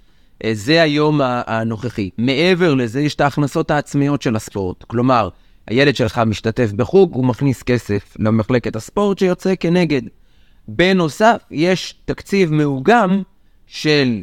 [0.44, 2.10] אה, זה היום הנוכחי.
[2.18, 4.82] מעבר לזה יש את ההכנסות העצמיות של הספורט.
[4.82, 5.28] כלומר,
[5.66, 10.02] הילד שלך משתתף בחוג, הוא מכניס כסף למחלקת הספורט שיוצא כנגד.
[10.68, 13.22] בנוסף, יש תקציב מאוגם
[13.66, 14.22] של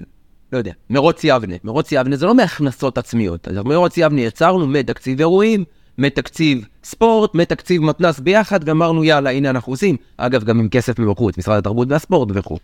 [0.51, 1.55] לא יודע, מרוץ יבנה.
[1.63, 3.47] מרוץ יבנה זה לא מהכנסות עצמיות.
[3.47, 5.63] אז מרוץ יבנה יצרנו מתקציב אירועים,
[5.97, 9.95] מתקציב ספורט, מתקציב מתנ"ס ביחד, ואמרנו יאללה, הנה אנחנו עושים.
[10.17, 12.57] אגב, גם עם כסף מבחוץ, משרד התרבות והספורט וכו'.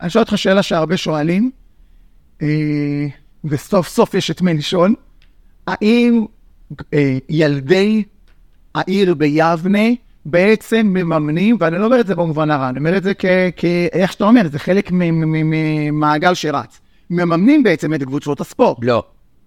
[0.00, 1.50] אני שואל אותך שאלה שהרבה שואלים,
[3.44, 4.94] וסוף סוף יש את מי לשאול.
[5.66, 6.24] האם
[6.94, 8.02] אה, ילדי
[8.74, 9.88] העיר ביבנה
[10.26, 13.24] בעצם מממנים, ואני לא אומר את זה במובן הרע, אני אומר את זה כ...
[13.56, 16.80] כ איך שאתה אומר, זה חלק ממעגל שרץ.
[17.10, 18.78] מממנים בעצם את קבוצות הספורט.
[18.82, 19.02] לא,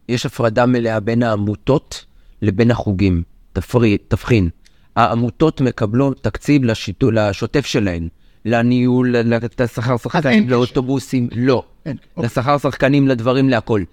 [0.09, 2.05] יש הפרדה מלאה בין העמותות
[2.41, 3.23] לבין החוגים.
[3.53, 4.49] תפריד, תבחין.
[4.95, 6.61] העמותות מקבלות תקציב
[7.01, 8.07] לשוטף שלהן,
[8.45, 9.15] לניהול,
[9.59, 11.63] לשכר שחקנים, לאוטובוסים, לא.
[11.85, 12.25] אין, אוקיי.
[12.25, 13.83] לשכר שחקנים, לדברים, להכל.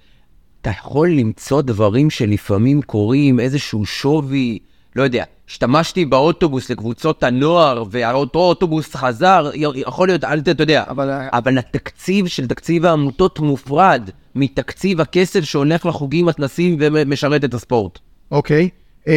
[0.62, 4.58] אתה יכול למצוא דברים שלפעמים קורים, איזשהו שווי,
[4.96, 10.38] לא יודע, השתמשתי באוטובוס לקבוצות הנוער, ואותו אוטובוס חזר, יכול להיות, אל.
[10.38, 17.44] אתה יודע, אבל- אבל התקציב של תקציב העמותות מופרד מתקציב הכסף שהולך לחוגים, מתנסים ומשרת
[17.44, 17.98] את הספורט.
[18.30, 18.68] אוקיי.
[19.06, 19.12] אמ,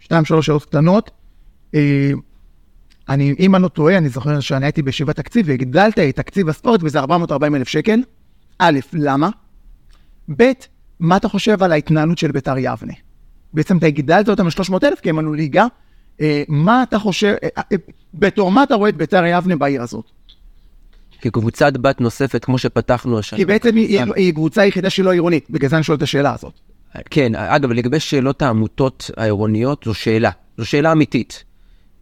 [0.00, 1.10] שתיים, שלוש שאלות קטנות.
[3.08, 6.80] אני, אם אני לא טועה, אני זוכר שאני הייתי בישיבת תקציב והגדלת את תקציב הספורט
[6.82, 8.02] וזה 440 אלף שקל.
[8.58, 9.28] א', למה?
[10.36, 10.52] ב',
[11.00, 12.92] מה אתה חושב על ההתנהלות של ביתר יבנה?
[13.52, 15.66] בעצם אתה הגדלת אותם ל-300 אלף כי הם עלו ליגה.
[16.20, 17.76] אה, מה אתה חושב, אה, אה,
[18.14, 20.04] בתור מה אתה רואה את ביתר יבנה בעיר הזאת?
[21.20, 23.38] כקבוצת בת נוספת, כמו שפתחנו השנה.
[23.38, 26.02] כי בעצם היא, היא, היא קבוצה היחידה שהיא לא עירונית, בגלל זה אני שואל את
[26.02, 26.52] השאלה הזאת.
[27.10, 30.30] כן, אגב, לגבי שאלות העמותות העירוניות, זו שאלה.
[30.58, 31.44] זו שאלה אמיתית.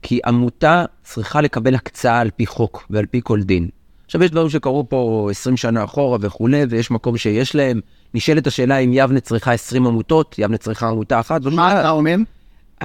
[0.03, 3.69] כי עמותה צריכה לקבל הקצאה על פי חוק ועל פי כל דין.
[4.07, 7.81] עכשיו, יש דברים שקרו פה 20 שנה אחורה וכולי, ויש מקום שיש להם.
[8.15, 11.45] נשאלת השאלה אם יבנה צריכה 20 עמותות, יבנה צריכה עמותה אחת.
[11.45, 12.17] מה שאלה- אתה אומר?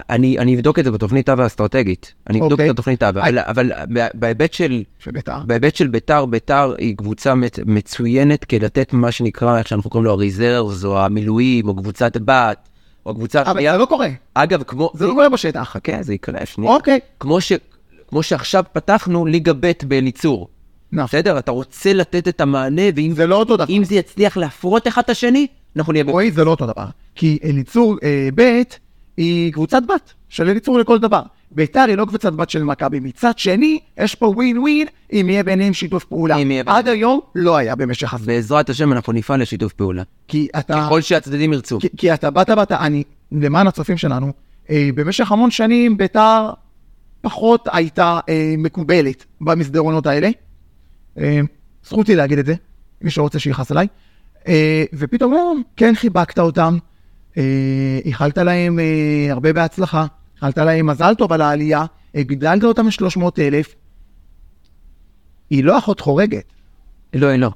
[0.09, 2.13] אני, אני אבדוק את זה בתוכנית אב האסטרטגית.
[2.29, 2.65] אני אבדוק אוקיי.
[2.65, 5.37] את התוכנית אב, אבל, אבל ב- בהיבט של, שביתר.
[5.45, 10.11] בהיבט של ביתר, ביתר היא קבוצה מצ- מצוינת כלתת מה שנקרא, איך שאנחנו קוראים לו
[10.11, 12.69] הריזרבס, או המילואים, או קבוצת בת,
[13.05, 13.61] או קבוצה אבל.
[13.71, 14.91] זה לא קורה, אגב, כמו...
[14.95, 15.63] זה לא קורה בשטח.
[15.63, 16.71] חכה, זה יקרה, שנייה.
[16.73, 16.99] אוקיי.
[17.19, 17.51] כמו, ש...
[18.11, 20.47] כמו שעכשיו פתחנו ליגה ב' באליצור.
[20.91, 21.05] נכון.
[21.05, 21.39] בסדר?
[21.39, 23.65] אתה רוצה לתת את המענה, ואם זה לא אותו דבר.
[23.69, 26.03] אם זה יצליח להפרות אחד את השני, אנחנו נהיה...
[26.07, 26.85] רועי, זה לא אותו דבר.
[27.15, 28.61] כי אליצור אה, ב'
[29.17, 31.21] היא קבוצת בת של אליצור לכל דבר.
[31.51, 32.99] ביתר היא לא קבוצת בת של מכבי.
[32.99, 36.35] מצד שני, יש פה ווין ווין אם יהיה ביניהם שיתוף פעולה.
[36.37, 38.27] אם יהיה עד היום לא היה במשך הזמן.
[38.27, 40.03] בעזרת השם אנחנו נפעל לשיתוף פעולה.
[40.27, 40.85] כי אתה...
[40.85, 41.79] ככל שהצדדים ירצו.
[41.79, 44.31] כי, כי אתה באת, באת, אני, למען הצופים שלנו,
[44.69, 46.49] אה, במשך המון שנים ביתר
[47.21, 50.29] פחות הייתה אה, מקובלת במסדרונות האלה.
[51.17, 51.39] אה,
[51.85, 52.53] זכותי להגיד את זה,
[53.01, 53.87] מי שרוצה שיכעס עליי.
[54.47, 56.77] אה, ופתאום היום כן חיבקת אותם,
[57.37, 60.05] אה, איחלת להם אה, הרבה בהצלחה,
[60.35, 63.75] איחלת להם מזל טוב על העלייה, הגדלת אותם ל-300 אלף.
[65.49, 66.53] היא לא אחות חורגת,
[67.13, 67.51] לא, היא לא.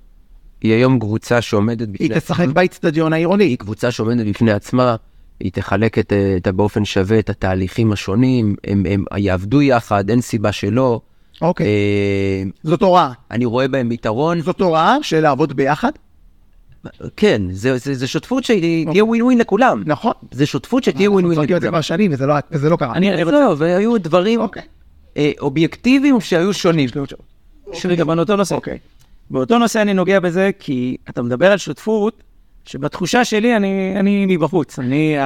[0.62, 2.08] היא היום קבוצה שעומדת בפני...
[2.08, 3.44] היא תשחק באיצטדיון העירוני.
[3.44, 4.96] היא קבוצה שעומדת בפני עצמה,
[5.40, 10.52] היא תחלק את, את באופן שווה את התהליכים השונים, הם, הם יעבדו יחד, אין סיבה
[10.52, 11.02] שלא.
[11.42, 13.12] אוקיי, אה, זאת הוראה.
[13.32, 14.42] אני רואה בהם יתרון.
[14.42, 15.92] זאת הוראה של לעבוד ביחד,
[17.18, 19.84] כן, זה, זה, זה שותפות שהיא תהיה ווין ווין לכולם.
[19.86, 20.12] נכון.
[20.32, 21.82] זה שותפות שתהיה ווין ווין צוחקים את זה לכולם.
[21.82, 22.94] כבר שנים וזה לא- וזה לא קרה.
[22.94, 23.40] אני רוצה...
[23.40, 24.62] לא, והיו דברים אוקיי.
[25.18, 26.90] אה, אובייקטיביים שהיו שונים.
[27.86, 28.56] רגע, באותו נושא.
[28.56, 28.78] אוקיי.
[29.30, 32.24] באותו נושא אני נוגע בזה, כי אתה מדבר על שותפות,
[32.66, 34.80] שבתחושה שלי אני, אני מבחוץ.
[34.80, 35.18] אני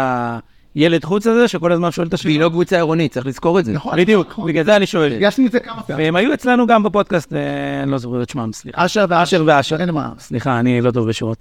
[0.75, 2.31] הילד חוץ הזה שכל הזמן שואל את השאלה.
[2.31, 3.73] והיא לא קבוצה עירונית, צריך לזכור את זה.
[3.73, 3.97] נכון.
[3.97, 5.13] בדיוק, בגלל זה אני שואל.
[5.13, 6.05] הגשנו את זה כמה פעמים.
[6.05, 8.85] והם היו אצלנו גם בפודקאסט, אה, אני לא זוכר את שמם, סליחה.
[8.85, 9.23] אשר ואשר.
[9.23, 9.81] אשר ואשר.
[9.81, 10.09] אין מה.
[10.19, 11.37] סליחה, אני לא טוב בשורות.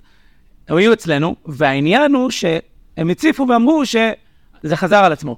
[0.69, 5.37] הם היו אצלנו, והעניין הוא שהם הציפו ואמרו שזה חזר על עצמו.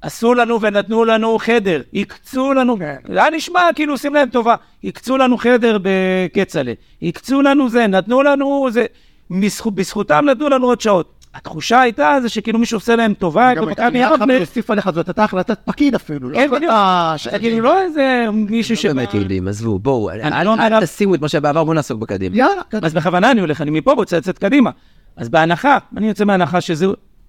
[0.00, 2.76] עשו לנו ונתנו לנו חדר, הקצו לנו,
[3.08, 8.22] זה היה נשמע כאילו עושים להם טובה, הקצו לנו חדר בכצל'ה, הקצו לנו זה, נתנו
[8.22, 8.86] לנו זה,
[9.30, 11.24] בזכות, בזכותם נתנו לנו עוד שעות.
[11.34, 15.08] התחושה הייתה זה שכאילו מישהו עושה להם טובה, גם הייתה מילה אחת להוסיף עליך, זאת
[15.08, 16.30] הייתה החלטת פקיד אפילו.
[16.30, 16.72] לא כן, החלטה בדיוק.
[17.16, 18.92] ש- כאילו לא איזה מישהו לא שבא...
[18.92, 22.36] באמת יודעים, עזבו, בואו, אל לא תשימו את מה שבעבר, בואו נעסוק בקדימה.
[22.36, 22.86] יאללה, קדימה.
[22.86, 24.70] אז בכוונה אני הולך, אני מפה רוצה לצאת קדימה.
[25.16, 26.86] אז בהנחה, אני יוצא מהנחה שזה,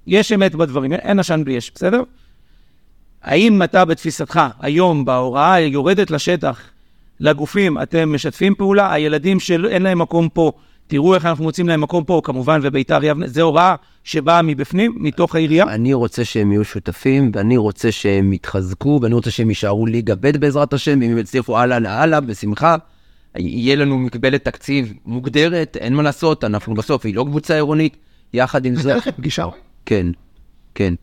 [0.07, 2.01] יש אמת בדברים, אין עשן בלי אש, בסדר?
[3.23, 6.61] האם אתה בתפיסתך, היום בהוראה יורדת לשטח,
[7.19, 10.51] לגופים, אתם משתפים פעולה, הילדים שאין להם מקום פה,
[10.87, 15.35] תראו איך אנחנו מוצאים להם מקום פה, כמובן, וביתר יבנה, זו הוראה שבאה מבפנים, מתוך
[15.35, 15.65] העירייה?
[15.67, 20.37] אני רוצה שהם יהיו שותפים, ואני רוצה שהם יתחזקו, ואני רוצה שהם יישארו ליגה ב'
[20.37, 22.75] בעזרת השם, ואם הם יצליחו הלאה להלאה, בשמחה.
[23.35, 27.97] יהיה לנו מקבלת תקציב מוגדרת, אין מה לעשות, אנחנו בסוף, היא לא קבוצה עירונית,
[28.33, 28.89] יחד עם זה...
[28.89, 29.45] הייתה לכם פגישה.
[29.85, 30.07] כן,
[30.75, 30.93] כן.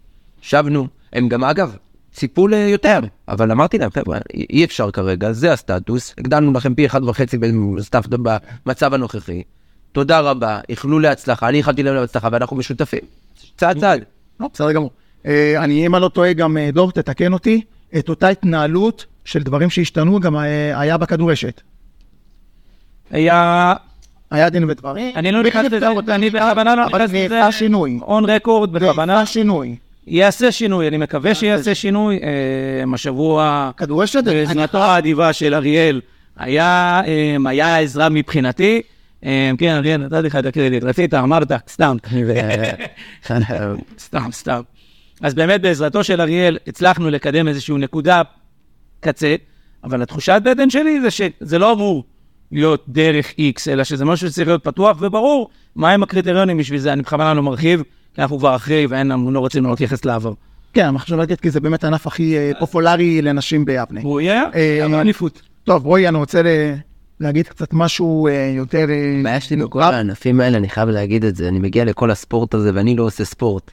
[0.41, 1.77] שבנו, הם גם אגב,
[2.13, 7.05] ציפו ליותר, אבל אמרתי להם, חבר'ה, אי אפשר כרגע, זה הסטטוס, הגדלנו לכם פי אחד
[7.05, 7.39] וחצי
[8.67, 9.43] במצב הנוכחי.
[9.93, 13.01] תודה רבה, איחלו להצלחה, אני איחלתי להם להצלחה ואנחנו משותפים.
[13.57, 14.05] צעד צעד.
[14.41, 14.91] לא, בסדר גמור.
[15.27, 17.61] אה, אני, אם אני לא טועה, גם אה, דור, תתקן אותי,
[17.99, 21.61] את אותה התנהלות של דברים שהשתנו גם אה, היה בכדורשת.
[23.11, 23.75] היה...
[24.31, 25.13] היה דין ודברים.
[25.17, 27.29] אני לא נכנס לזה, אני בכוונה לא נכנס לזה.
[27.29, 27.99] נעשה שינוי.
[28.03, 29.15] און רקורד, בכוונה.
[29.15, 29.77] נעשה שינוי.
[30.07, 32.21] יעשה שינוי, אני מקווה שיעשה שינוי.
[32.95, 36.01] השבוע, כדורשת, אני- בעזרתו האדיבה של אריאל,
[36.37, 37.03] היה
[37.47, 38.83] היה עזרה מבחינתי.
[39.25, 41.97] אה, כן, אריאל, נתתי לך את הקרדיט, רצית, אמרת, סתם.
[43.99, 44.61] סתם, סתם.
[45.23, 48.23] אז באמת בעזרתו של אריאל הצלחנו לקדם איזושהי נקודה
[49.01, 49.35] קצה,
[49.85, 52.05] אבל התחושת בטן שלי זה שזה לא אמור
[52.53, 56.93] להיות דרך X, אלא שזה משהו שצריך להיות פתוח וברור מהם הקריטריונים בשביל זה.
[56.93, 57.83] אני בכוונה לא מרחיב,
[58.15, 60.33] כי אנחנו כבר אחרי ואין לנו, לא רוצים להתייחס לעבר.
[60.73, 64.01] כן, חושב להגיד, כי זה באמת הענף הכי אה, פופולרי לנשים ביבנה.
[64.03, 65.43] הוא יהיה אה, אליפות.
[65.65, 66.43] טוב, רועי, אני רוצה
[67.23, 68.87] להגיד קצת משהו אה, יותר...
[68.91, 69.83] אה, הבעיה שלי בכל.
[69.83, 73.25] הענפים האלה, אני חייב להגיד את זה, אני מגיע לכל הספורט הזה ואני לא עושה
[73.25, 73.71] ספורט.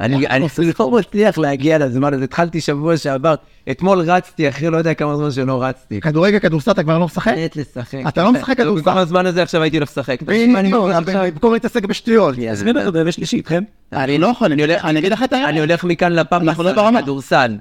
[0.00, 0.46] אני אני
[0.80, 3.34] לא מצליח להגיע לזמן הזה, התחלתי שבוע שעבר,
[3.70, 6.00] אתמול רצתי אחרי לא יודע כמה זמן שלא רצתי.
[6.00, 7.34] כדורגל, כדורסל, אתה כבר לא משחק?
[7.38, 7.98] מת לשחק.
[8.08, 8.78] אתה לא משחק כדורסל?
[8.84, 10.22] במקום הזמן הזה עכשיו הייתי הולך לשחק.
[10.22, 12.34] במקום להתעסק בשטויות.
[12.50, 13.62] אז מי מדבר בשלישי איתכם?
[13.92, 15.48] אני לא יכול, אני הולך- אני אגיד לך את האמת.
[15.48, 17.02] אני הולך מכאן אנחנו לא ברמה.
[17.02, 17.56] כדורסל.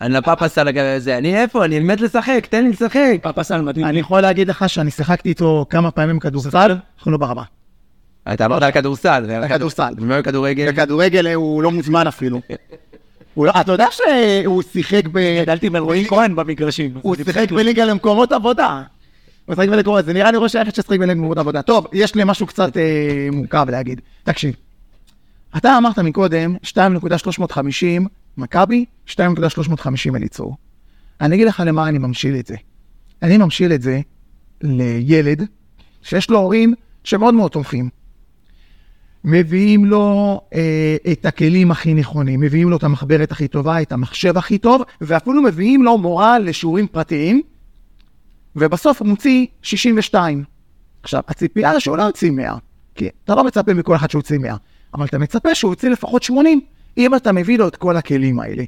[0.00, 1.64] אני לפאפס על הזה, אני איפה?
[1.64, 3.18] אני אלמד לשחק, תן לי לשחק.
[3.22, 3.86] פאפה סל מדהים.
[3.86, 7.42] אני יכול להגיד לך שאני שיחקתי איתו כמה פעמים כדורסל, אנחנו לא ברמה.
[8.32, 9.24] אתה אמרת על כדורסל.
[9.26, 9.92] זה על כדורסל.
[9.96, 10.72] ומה עם כדורגל?
[10.72, 12.40] בכדורגל אה, הוא לא מוזמן אפילו.
[13.36, 15.40] לא- אתה יודע שהוא שיחק ב...
[15.42, 16.94] גדלתי מרועי כהן במגרשים.
[17.02, 18.82] הוא שיחק בליגה למקומות עבודה.
[19.46, 21.62] הוא שיחק בליגה למקומות, זה נראה לי ראש היחד ששיחק בליגה למקומות עבודה.
[21.62, 24.00] טוב, יש לי משהו קצת אה, מורכב להגיד.
[24.24, 24.54] תקשיב,
[25.56, 26.78] אתה אמרת מקודם 2.350
[28.38, 30.56] מכבי, 2.350 אליצור.
[31.20, 32.56] אני אגיד לך למה אני ממשיל את זה.
[33.22, 34.00] אני ממשיל את זה
[34.62, 35.42] לילד
[36.02, 36.74] שיש לו הורים
[37.04, 37.88] שמאוד מאוד תומכים.
[39.24, 44.38] מביאים לו אה, את הכלים הכי נכונים, מביאים לו את המחברת הכי טובה, את המחשב
[44.38, 47.42] הכי טוב, ואפילו מביאים לו מורה לשיעורים פרטיים,
[48.56, 50.44] ובסוף הוא מוציא 62.
[51.02, 52.56] עכשיו, הציפייה שהוא לא יוציא 100,
[52.94, 54.56] כי אתה לא מצפה מכל אחד שהוא יוציא 100,
[54.94, 56.60] אבל אתה מצפה שהוא יוציא לפחות 80,
[56.98, 58.64] אם אתה מביא לו את כל הכלים האלה.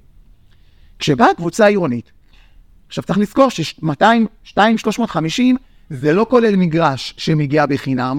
[0.99, 2.12] כשבאה קבוצה עירונית,
[2.88, 3.85] עכשיו צריך לזכור ש-200,
[4.43, 5.57] 200, 350
[5.90, 8.19] זה לא כולל מגרש שמגיע בחינם,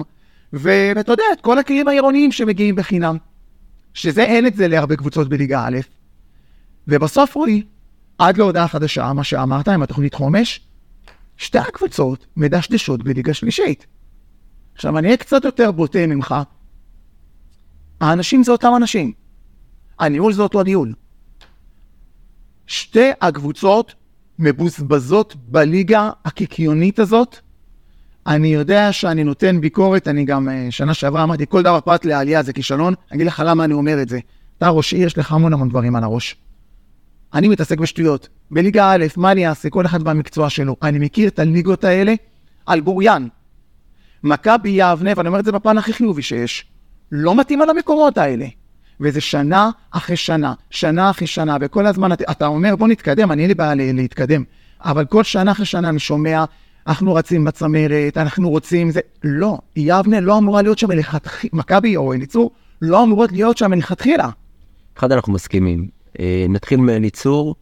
[0.52, 3.16] ואתה יודע, את כל הכלים העירוניים שמגיעים בחינם.
[3.94, 5.78] שזה אין את זה להרבה קבוצות בליגה א',
[6.88, 7.62] ובסוף רועי,
[8.18, 10.60] עד להודעה חדשה, מה שאמרת עם התוכנית חומש,
[11.36, 13.86] שתי הקבוצות מדשדשות בליגה שלישית.
[14.74, 16.34] עכשיו, אני אהיה קצת יותר בוטה ממך.
[18.00, 19.12] האנשים זה אותם אנשים.
[20.02, 20.92] הניהול זה אותו הניהול.
[22.66, 23.94] שתי הקבוצות
[24.38, 27.36] מבוזבזות בליגה הקיקיונית הזאת.
[28.26, 32.42] אני יודע שאני נותן ביקורת, אני גם אה, שנה שעברה אמרתי, כל דבר פרט לעלייה
[32.42, 32.94] זה כישלון.
[33.10, 34.18] אני אגיד לך למה אני אומר את זה.
[34.58, 36.36] אתה ראש עיר, יש לך המון המון דברים על הראש.
[37.34, 38.28] אני מתעסק בשטויות.
[38.50, 39.70] בליגה א', מה אני אעשה?
[39.70, 40.76] כל אחד במקצוע שלו.
[40.82, 42.14] אני מכיר את הליגות האלה
[42.66, 43.28] על בוריין.
[44.22, 46.66] מכבי יבנה, ואני אומר את זה בפן הכי חיובי שיש,
[47.12, 48.46] לא מתאימה למקומות האלה.
[49.00, 53.42] וזה שנה אחרי שנה, שנה אחרי שנה, וכל הזמן אתה, אתה אומר בוא נתקדם, אני
[53.42, 54.44] אין לי בעיה להתקדם,
[54.80, 56.44] אבל כל שנה אחרי שנה אני שומע,
[56.86, 62.12] אנחנו רצים בצמרת, אנחנו רוצים זה, לא, יבנה לא אמורה להיות שם מלכתחילה, מכבי או
[62.12, 62.50] אליצור,
[62.82, 64.28] לא אמורות להיות שם מלכתחילה.
[64.98, 65.88] אחד אנחנו מסכימים.
[66.20, 67.54] אה, נתחיל מאליצור.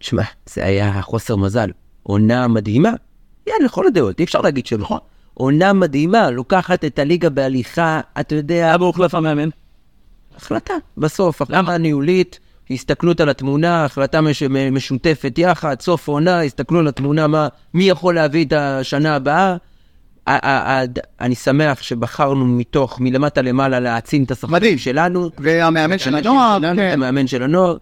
[0.00, 1.70] שמע, זה היה חוסר מזל.
[2.02, 2.92] עונה מדהימה.
[3.46, 5.00] יאללה, לכל הדעות, אי אפשר להגיד שלא.
[5.34, 9.48] עונה מדהימה, לוקחת את הליגה בהליכה, אתה יודע, אבו הוחלף המאמן.
[10.36, 10.74] החלטה.
[10.96, 12.38] בסוף, החלטה ניהולית,
[12.70, 18.14] הסתכלות על התמונה, החלטה מש, משותפת יחד, סוף עונה, הסתכלו על התמונה, מה, מי יכול
[18.14, 19.56] להביא את השנה הבאה.
[21.20, 24.30] אני שמח שבחרנו מתוך, מלמטה למעלה, להעצים את.
[24.30, 25.30] השחקנים שלנו.
[25.38, 26.78] והמאמן של הנוער, כן.
[26.78, 27.76] המאמן של הנוער.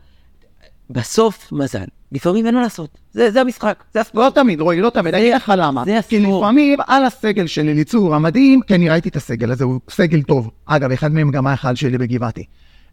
[0.90, 1.85] בסוף, מזל.
[2.14, 2.98] לפעמים אין מה לעשות.
[3.12, 4.24] זה, זה המשחק, זה הספורט.
[4.24, 5.85] לא תמיד, רועי, לא תמיד, אני אגיד לך למה.
[5.85, 6.42] זה כי הספורט.
[6.42, 10.50] לפעמים על הסגל של אליצור המדהים, כי אני ראיתי את הסגל הזה, הוא סגל טוב.
[10.66, 12.44] אגב, אחד מהם גם היה אחד שלי בגבעתי.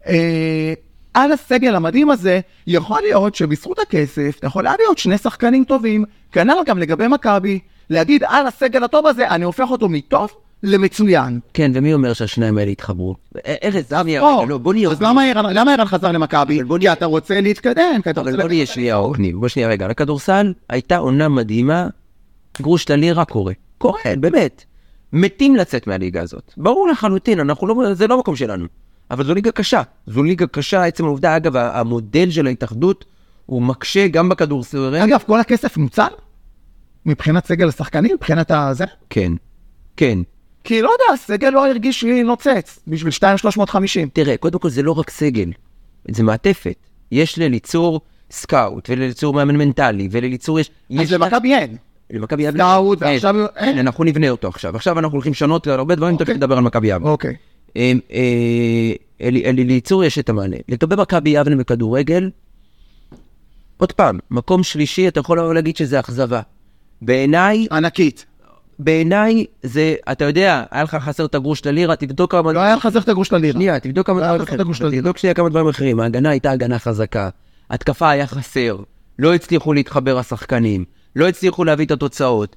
[0.06, 0.74] אה,
[1.14, 6.78] על הסגל המדהים הזה, יכול להיות שבזכות הכסף, יכול להיות שני שחקנים טובים, כנ"ל גם
[6.78, 7.58] לגבי מכבי,
[7.90, 10.30] להגיד על הסגל הטוב הזה, אני הופך אותו מטוב
[10.62, 11.40] למצוין.
[11.54, 13.14] כן, ומי אומר שהשניים האלה יתחברו?
[13.36, 15.24] א- ארז, אבי, או, לא, בוא נהיה אז למה
[15.74, 16.56] ערן- חזר למכבי?
[16.60, 18.36] אבל בוא נהיה- כי אתה רוצה להתקדם, אבל.
[18.40, 18.96] בוא נהיה שנייה
[19.34, 21.86] בוא שנייה רגע, לכדורסל הייתה עונה מדהימה,
[22.58, 23.52] גרוש ללירה קורה.
[23.78, 24.64] קורה, באמת.
[25.12, 26.52] מתים לצאת מהליגה הזאת.
[26.56, 28.66] ברור לחלוטין, אנחנו לא, זה לא מקום שלנו.
[29.10, 29.82] אבל זו ליגה קשה.
[30.06, 33.04] זו ליגה קשה, עצם העובדה, אגב, המודל של ההתאחדות
[33.46, 34.94] הוא מקשה גם בכדורסל.
[34.96, 36.06] אגב, כל הכסף נוצל?
[37.06, 38.14] מבחינת סגל השחקנים?
[38.14, 38.84] מבחינת הזה?
[39.10, 39.32] כן,
[39.96, 40.18] כן.
[40.64, 44.08] כי לא יודע, הסגל לא הרגיש לי נוצץ בשביל 2,350.
[44.12, 45.50] תראה, קודם כל זה לא רק סגל,
[46.10, 46.76] זה מעטפת.
[47.12, 50.70] יש לאליצור scout, ולאליצור מאמן מנטלי, ולאליצור יש...
[51.00, 51.76] אז למכבי אין.
[52.10, 52.64] למכבי יבנה.
[52.64, 53.78] scout, אין, ועכשיו אין, אין.
[53.78, 54.76] אנחנו נבנה אותו עכשיו.
[54.76, 56.34] עכשיו אנחנו הולכים לשנות הרבה דברים, תכף אוקיי.
[56.34, 57.10] נדבר על מכבי יבנה.
[57.10, 57.34] אוקיי.
[57.76, 57.92] אה,
[59.20, 60.56] אה, לאליצור יש את המענה.
[60.68, 62.30] לגבי מכבי יבנה בכדורגל,
[63.76, 66.40] עוד פעם, מקום שלישי, אתה יכול להגיד שזה אכזבה.
[67.02, 68.26] בעיניי, ענקית.
[68.78, 72.52] בעיניי זה, אתה יודע, היה לך חסר את הגרוש ללירה, תבדוק כמה...
[72.52, 73.52] לא היה לך זכר את הגוש ללירה.
[73.52, 74.90] שנייה, תבדוק כמה לא היה את ללירה.
[74.90, 76.00] תבדוק שנייה כמה דברים אחרים.
[76.00, 77.28] ההגנה הייתה הגנה חזקה,
[77.70, 78.76] התקפה היה חסר,
[79.18, 80.84] לא הצליחו להתחבר השחקנים,
[81.16, 82.56] לא הצליחו להביא את התוצאות.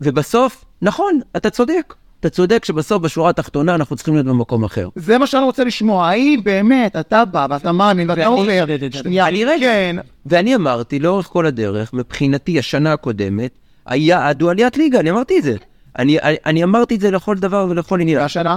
[0.00, 1.94] ובסוף, נכון, אתה צודק.
[2.20, 4.88] אתה צודק שבסוף, בשורה התחתונה, אנחנו צריכים להיות במקום אחר.
[4.96, 9.44] זה מה שאני רוצה לשמוע, האם באמת אתה בא ואתה מאמין ואתה אומר, שנייה, אני
[9.44, 9.66] רגע.
[9.66, 13.50] כן, ואני אמרתי לאורך כל הדרך, מבחינתי, השנה הקודמת,
[13.86, 15.56] היעד הוא עליית ליגה, אני אמרתי את זה.
[15.98, 18.18] אני, אני, אני אמרתי את זה לכל דבר ולכל עניין.
[18.18, 18.56] והשנה?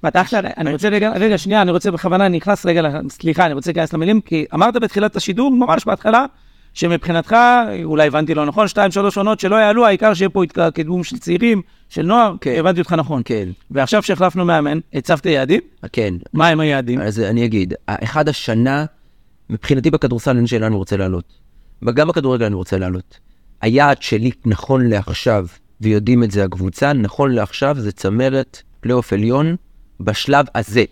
[0.00, 3.70] פתחת, אני רוצה רגע, רגע, שנייה, אני רוצה בכוונה, אני נכנס רגע, סליחה, אני רוצה
[3.70, 6.26] להיכנס למילים, כי אמרת בתחילת השידור, ממש בהתחלה,
[6.74, 7.36] שמבחינתך,
[7.84, 10.42] אולי הבנתי לא נכון, שתיים, שלוש עונות שלא יעלו, העיקר שיהיה פה
[10.74, 12.54] קידום של צעירים, של נוער, כן.
[12.58, 13.22] הבנתי אותך נכון.
[13.24, 15.60] כן, ועכשיו שהחלפנו מאמן, הצבת יעדים?
[15.92, 16.14] כן.
[16.32, 17.00] מה הם היעדים?
[17.00, 18.84] אז אני אגיד, אחד השנה,
[19.50, 21.24] מבחינתי בכדורסל אין שאלה אני רוצה לעלות.
[21.94, 23.29] גם בכדורגל אני רוצה לעלות.
[23.60, 25.46] היעד שלי נכון לעכשיו,
[25.80, 29.56] ויודעים את זה הקבוצה, נכון לעכשיו זה צמרת פלייאוף עליון
[30.00, 30.84] בשלב הזה.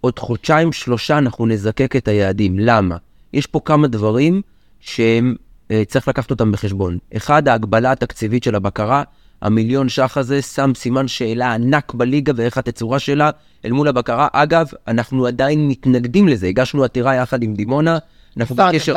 [0.00, 2.58] עוד חודשיים, שלושה אנחנו נזקק את היעדים.
[2.58, 2.96] למה?
[3.32, 4.42] יש פה כמה דברים
[4.80, 5.34] שהם,
[5.70, 6.98] אה, צריך לקחת אותם בחשבון.
[7.16, 9.02] אחד, ההגבלה התקציבית של הבקרה.
[9.42, 13.30] המיליון שח הזה שם סימן שאלה ענק בליגה ואיך התצורה שלה
[13.64, 14.28] אל מול הבקרה.
[14.32, 17.98] אגב, אנחנו עדיין מתנגדים לזה, הגשנו עתירה יחד עם דימונה.
[18.36, 18.94] אנחנו בקשר.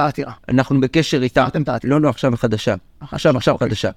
[0.50, 1.48] אנחנו בקשר איתה.
[1.84, 2.76] לא, לא, עכשיו חדשה.
[3.12, 3.90] עכשיו, עכשיו חדשה.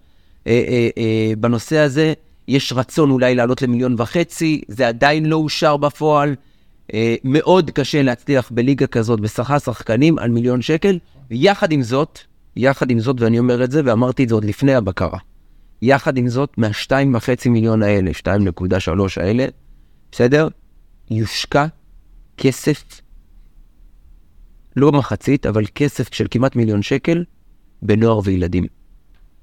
[0.47, 2.13] אה, אה, אה, בנושא הזה,
[2.49, 6.35] יש רצון אולי לעלות למיליון וחצי, זה עדיין לא אושר בפועל.
[7.25, 10.99] מאוד קשה להצליח בליגה כזאת בשכר שחקנים על מיליון שקל.
[11.31, 12.19] ויחד עם זאת,
[12.57, 15.19] יחד עם זאת, ואני אומר את זה, ואמרתי את זה עוד לפני הבקרה,
[15.83, 19.47] יחד עם זאת, מהשתיים וחצי מיליון האלה, 2.3 האלה,
[20.13, 20.49] בסדר?
[21.11, 21.67] יושקע
[22.37, 22.85] כסף,
[24.77, 27.25] לא מחצית, אבל כסף של כמעט מיליון שקל
[27.83, 28.78] בנוער וילדים.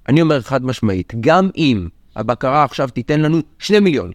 [0.10, 4.12] אני אומר חד משמעית, גם אם הבקרה עכשיו תיתן לנו שני מיליון,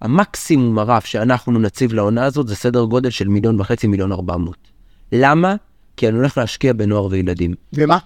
[0.00, 4.70] המקסימום הרף שאנחנו נציב לעונה הזאת זה סדר גודל של מיליון וחצי, מיליון ארבע מאות.
[5.12, 5.56] למה?
[5.96, 7.54] כי אני הולך להשקיע בנוער וילדים.
[7.72, 7.98] ומה?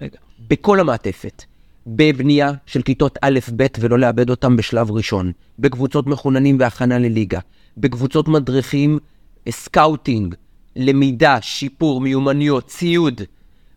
[0.00, 0.18] רגע.
[0.48, 1.42] בכל המעטפת.
[1.86, 5.32] בבנייה של כיתות א'-ב' ולא לאבד אותם בשלב ראשון.
[5.58, 7.40] בקבוצות מחוננים והכנה לליגה.
[7.76, 8.98] בקבוצות מדריכים,
[9.50, 10.34] scouting,
[10.76, 13.20] למידה, שיפור, מיומנויות, ציוד.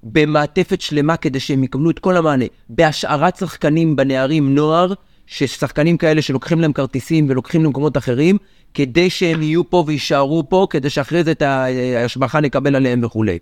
[0.03, 2.45] במעטפת שלמה כדי שהם יקבלו את כל המענה.
[2.69, 4.93] בהשארת שחקנים בנערים נוער,
[5.25, 8.37] ששחקנים כאלה שלוקחים להם כרטיסים ולוקחים למקומות אחרים,
[8.73, 13.39] כדי שהם יהיו פה ויישארו פה, כדי שאחרי זה את ההשבחה נקבל עליהם וכולי.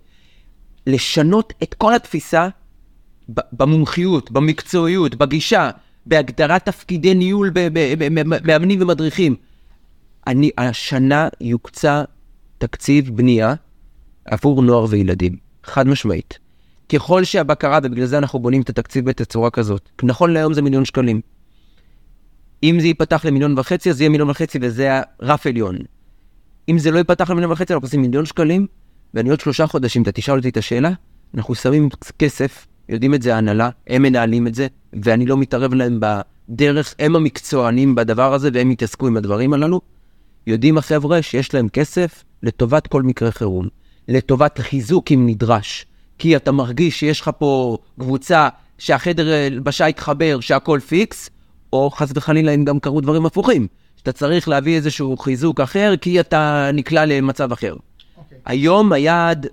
[0.86, 2.48] לשנות את כל התפיסה
[3.28, 5.70] במומחיות, במקצועיות, בגישה,
[6.06, 9.36] בהגדרת תפקידי ניהול ב- ב- ב- ב- מאמנים ומדריכים.
[10.26, 12.04] אני, השנה יוקצה
[12.58, 13.54] תקציב בנייה
[14.24, 16.45] עבור נוער וילדים, חד משמעית.
[16.88, 21.20] ככל שהבקרה, ובגלל זה אנחנו בונים את התקציב בתצורה כזאת, נכון להיום זה מיליון שקלים.
[22.62, 25.76] אם זה ייפתח למיליון וחצי, אז יהיה מיליון וחצי וזה הרף עליון.
[26.68, 28.66] אם זה לא ייפתח למיליון וחצי, אנחנו עושים מיליון שקלים,
[29.14, 30.90] ואני עוד שלושה חודשים, אתה תשאל אותי את השאלה,
[31.34, 34.66] אנחנו שמים כסף, יודעים את זה ההנהלה, הם מנהלים את זה,
[35.02, 39.80] ואני לא מתערב להם בדרך, הם המקצוענים בדבר הזה, והם יתעסקו עם הדברים הללו.
[40.46, 43.68] יודעים החבר'ה שיש להם כסף לטובת כל מקרה חירום,
[44.08, 45.86] לטובת חיזוק אם נדרש.
[46.18, 48.48] כי אתה מרגיש שיש לך פה קבוצה
[48.78, 51.30] שהחדר הלבשה התחבר, שהכל פיקס,
[51.72, 56.20] או חס וחלילה אם גם קרו דברים הפוכים, שאתה צריך להביא איזשהו חיזוק אחר כי
[56.20, 57.74] אתה נקלע למצב אחר.
[58.16, 58.38] אוקיי.
[58.44, 59.46] היום היעד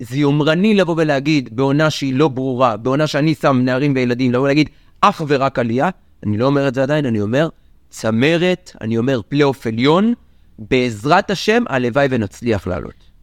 [0.00, 4.68] זה יומרני לבוא ולהגיד בעונה שהיא לא ברורה, בעונה שאני שם נערים וילדים, לבוא ולהגיד
[5.00, 5.90] אך ורק עלייה,
[6.26, 7.48] אני לא אומר את זה עדיין, אני אומר
[7.90, 10.14] צמרת, אני אומר פלייאוף עליון,
[10.58, 13.13] בעזרת השם, הלוואי ונצליח לעלות.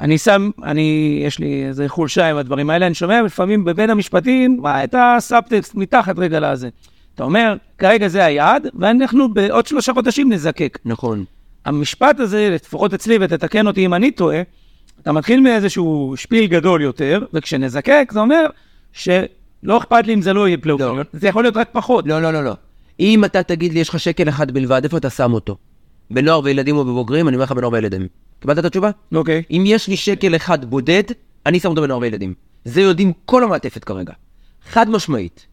[0.00, 4.58] אני שם, אני, יש לי איזה חולשה עם הדברים האלה, אני שומע לפעמים בבין המשפטים
[4.62, 6.68] מה, את הסאבטקסט מתחת רגע לזה.
[7.14, 10.78] אתה אומר, כרגע זה היעד, ואנחנו בעוד שלושה חודשים נזקק.
[10.84, 11.24] נכון.
[11.64, 14.42] המשפט הזה, לפחות אצלי, ותתקן אותי אם אני טועה,
[15.02, 18.46] אתה מתחיל מאיזשהו שפיל גדול יותר, וכשנזקק זה אומר
[18.92, 21.02] שלא אכפת לי אם זה לא יהיה פלייאוף, לא.
[21.12, 22.06] זה יכול להיות רק פחות.
[22.06, 22.54] לא, לא, לא, לא.
[23.00, 25.56] אם אתה תגיד לי, יש לך שקל אחד בלבד, איפה אתה שם אותו?
[26.10, 28.06] בנוער וילדים או בבוגרים, אני אומר לך בנוער וילדים.
[28.40, 28.90] קיבלת את התשובה?
[29.14, 29.42] אוקיי.
[29.50, 31.02] אם יש לי שקל אחד בודד,
[31.46, 32.34] אני שם אותו בנוער וילדים.
[32.64, 34.12] זה יודעים כל המעטפת כרגע.
[34.70, 35.46] חד משמעית.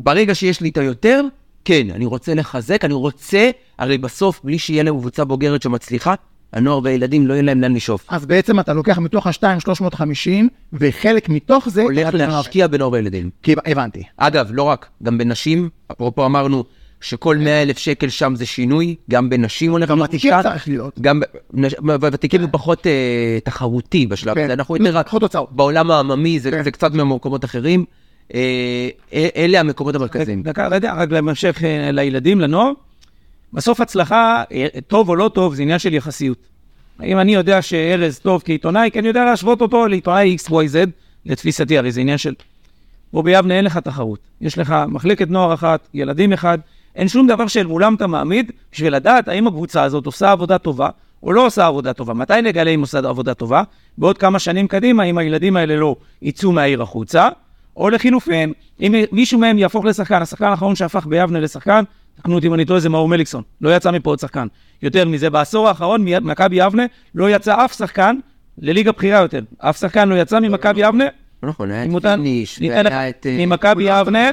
[0.00, 1.22] ברגע שיש לי את היותר,
[1.64, 6.14] כן, אני רוצה לחזק, אני רוצה, הרי בסוף, בלי שיהיה להם קבוצה בוגרת שמצליחה,
[6.52, 8.06] הנוער והילדים לא יהיה להם לאן לשאוף.
[8.08, 10.30] אז בעצם אתה לוקח מתוך ה-2,350,
[10.72, 11.82] וחלק מתוך זה...
[11.82, 13.30] הולך להשקיע בנוער וילדים.
[13.42, 14.02] כי הבנתי.
[14.16, 16.64] אגב, לא רק, גם בנשים, אפרופו אמרנו
[17.04, 20.50] שכל 100 אלף שקל שם זה שינוי, גם בנשים הולך גם להיות ותיקים מושקע.
[20.50, 20.98] צריך להיות.
[21.00, 21.20] גם
[22.12, 24.44] ותיקים הוא פחות אה, תחרותי בשלב כן.
[24.44, 25.10] הזה, אנחנו יותר רק.
[25.50, 26.62] בעולם העממי, זה כן.
[26.62, 27.84] זה קצת ממקומות אחרים.
[28.34, 30.42] אה, אה, אלה המקומות המרכזיים.
[30.42, 32.72] דקה, רגע, רק להמשך לילדים, לנוער.
[33.52, 34.42] בסוף הצלחה,
[34.86, 36.38] טוב או לא טוב, זה עניין של יחסיות.
[37.02, 40.76] אם אני יודע שארז טוב כעיתונאי, כי אני יודע להשוות אותו לעיתונאי XYZ,
[41.26, 42.34] לתפיסתי, הרי זה עניין של...
[43.10, 44.18] פה ביבנה אין לך תחרות.
[44.40, 46.58] יש לך מחלקת נוער אחת, ילדים אחד,
[46.96, 50.88] אין שום דבר שאל מולם אתה מעמיד בשביל לדעת האם הקבוצה הזאת עושה עבודה טובה
[51.22, 52.14] או לא עושה עבודה טובה.
[52.14, 53.62] מתי נגלה אם עושה עבודה טובה?
[53.98, 57.28] בעוד כמה שנים קדימה, אם הילדים האלה לא יצאו מהעיר החוצה,
[57.76, 61.84] או לחילופין, אם מישהו מהם יהפוך לשחקן, השחקן האחרון שהפך ביבנה לשחקן,
[62.14, 64.46] תקנו אותי אם אני טועה, זה מאור מליקסון, לא יצא מפה עוד שחקן.
[64.82, 66.82] יותר מזה, בעשור האחרון, ממכבי יבנה,
[67.14, 68.16] לא יצא אף שחקן
[68.58, 69.40] לליגה בכירה יותר.
[69.58, 71.04] אף שחקן לא יצא ממכבי יבנה,
[71.42, 73.26] לא נכון, היה את פיניש, והיה את...
[73.26, 74.30] אה, ממכבי יבנה.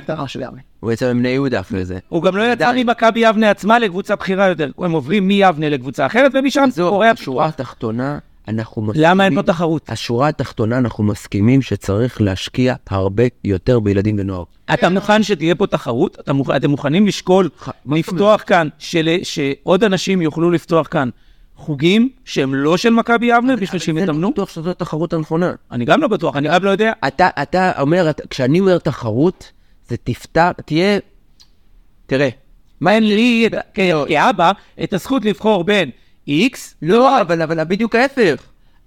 [0.81, 1.99] הוא יצא מבני יהודה אחרי זה.
[2.09, 4.69] הוא גם לא יצא ממכבי יבנה עצמה לקבוצה בכירה יותר.
[4.77, 7.61] הם עוברים מיבנה לקבוצה אחרת, ומשם קורה השורה הפיתוח.
[7.61, 9.09] התחתונה, אנחנו מסכימים...
[9.09, 9.89] למה אין פה תחרות?
[9.89, 14.43] השורה התחתונה, אנחנו מסכימים שצריך להשקיע הרבה יותר בילדים ונוער.
[14.73, 16.17] אתה מוכן שתהיה פה תחרות?
[16.19, 17.49] אתה מוכ- אתם מוכנים לשקול
[17.91, 21.09] לפתוח כאן, של- שעוד אנשים יוכלו לפתוח כאן
[21.55, 24.31] חוגים שהם לא של מכבי יבנה בשביל שהם לא יתאמנו?
[24.31, 25.51] בטוח שזו התחרות הנכונה.
[25.71, 26.91] אני גם לא בטוח, אני גם לא יודע.
[27.07, 29.51] אתה, אתה אומר, כשאני אומר תחרות,
[29.91, 30.99] זה תפתח, תהיה...
[32.05, 32.29] תראה,
[32.81, 34.51] מה אין לי כ- כאבא
[34.83, 35.89] את הזכות לבחור בין
[36.29, 38.43] X לא, אבל, אבל בדיוק ההפך.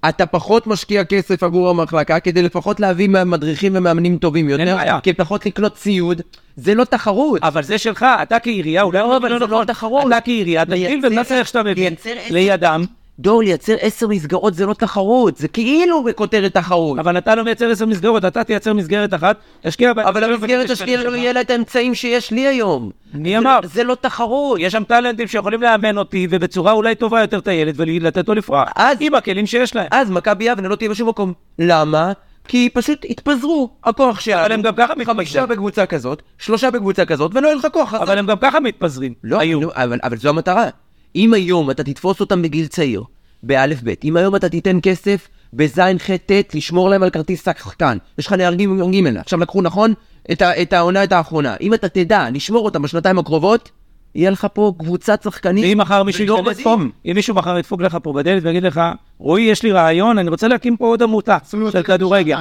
[0.09, 4.65] אתה פחות משקיע כסף עבור המחלקה כדי לפחות להביא מדריכים ומאמנים טובים יותר.
[5.03, 6.21] כי פחות לקנות ציוד,
[6.57, 7.43] זה לא תחרות.
[7.43, 9.65] אבל זה שלך, אתה כעירייה, אולי לא, אבל זה לא נכון.
[9.65, 10.07] תחרות.
[10.07, 11.95] אתה כעירייה, תתחיל לייצר- ותעשה איך שאתה מבין.
[12.31, 12.85] לידם,
[13.19, 16.99] דור, לייצר עשר מסגרות זה לא תחרות, זה כאילו בכותרת תחרות.
[16.99, 20.09] אבל אתה לא מייצר עשר מסגרות, אתה תייצר מסגרת אחת, תשקיע בה...
[20.09, 22.91] אבל המסגרת השנייה לא יהיה לה את האמצעים שיש לי היום.
[23.15, 23.61] מי זה- אמר?
[23.65, 24.59] זה לא תחרות.
[24.61, 28.69] יש שם טאלנטים שיכולים לאמן אותי, ובצורה אולי טובה יותר את הילד, ולתת לו לפרוח.
[28.77, 29.87] אז- עם הכלים שיש להם.
[29.91, 31.33] אז מכבי יבנה לא תהיה בשום מקום.
[31.59, 32.13] למה?
[32.49, 33.71] כי פשוט התפזרו.
[33.85, 34.41] הכוח שלנו.
[34.41, 35.49] אבל הם גם ככה חמישה מתפזרים.
[35.49, 37.95] בקבוצה כזאת, שלושה בקבוצה כזאת, ולא יהיה לך כוח.
[37.95, 39.13] אבל הם גם ככה מתפזרים.
[39.25, 39.39] לא.
[39.43, 40.69] לא, אבל, אבל זו המטרה.
[41.17, 43.03] אם היום אתה תתפוס אותם בגיל צעיר,
[43.43, 47.99] באלף בית, אם היום אתה תיתן כסף בזין ח' ט', לשמור להם על כרטיס שחקן,
[48.19, 49.95] יש לך נער ג' עכשיו לקחו נכון
[50.33, 53.71] את, ה, את העונה את האחרונה, אם אתה תדע לשמור אותם בשנתיים הקרובות,
[54.15, 55.65] יהיה לך פה קבוצת שחקנים.
[55.65, 56.77] ואם מחר מישהו ייכנס פה.
[57.07, 58.81] אם מישהו מחר ידפוק לך פה בדלת ויגיד לך,
[59.19, 61.39] רועי, יש לי רעיון, אני רוצה להקים פה עוד עמותה
[61.73, 62.37] של כדורגל.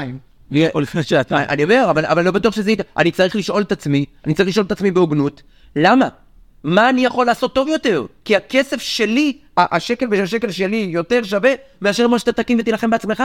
[0.75, 1.45] או לפני שעתיים.
[1.49, 2.73] אני אומר, אבל, אבל לא בטוח שזה...
[2.97, 5.41] אני צריך לשאול את עצמי, אני צריך לשאול את עצמי בהוגנות,
[5.75, 6.07] למה?
[6.63, 8.05] מה אני יכול לעשות טוב יותר?
[8.25, 13.23] כי הכסף שלי, השקל והשקל שלי יותר שווה מאשר מה שאתה תקים ותילחם בעצמך.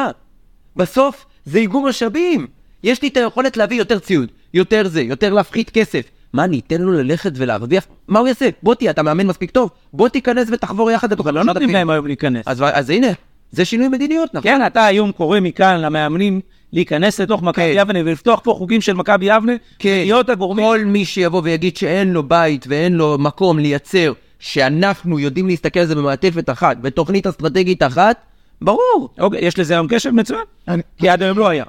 [0.76, 2.46] בסוף זה איגום משאבים.
[2.82, 6.10] יש לי את היכולת להביא יותר ציוד, יותר זה, יותר להפחית כסף.
[6.32, 7.86] מה, אני אתן לו ללכת ולהרוויח?
[8.08, 8.48] מה הוא יעשה?
[8.62, 12.06] בוא תהיה, אתה מאמן מספיק טוב, בוא תיכנס ותחבור יחד אבל לא נותנים להם היום
[12.06, 12.48] להיכנס.
[12.48, 13.06] אז, אז הנה,
[13.52, 14.50] זה שינוי מדיניות, נכון?
[14.50, 16.40] כן, אתה היום קורא מכאן למאמנים
[16.72, 17.80] להיכנס לתוך מכבי כן.
[17.80, 19.52] יבנה ולפתוח פה חוגים של מכבי יבנה,
[19.84, 20.64] להיות הגורמים.
[20.66, 25.86] כל מי שיבוא ויגיד שאין לו בית ואין לו מקום לייצר, שאנחנו יודעים להסתכל על
[25.86, 28.16] זה במעטפת אחת, בתוכנית אסטרטגית אחת,
[28.62, 29.08] ברור.
[29.18, 31.64] אוקיי, יש לזה היום קשר מצוין, אני- כי עד היום לא היה.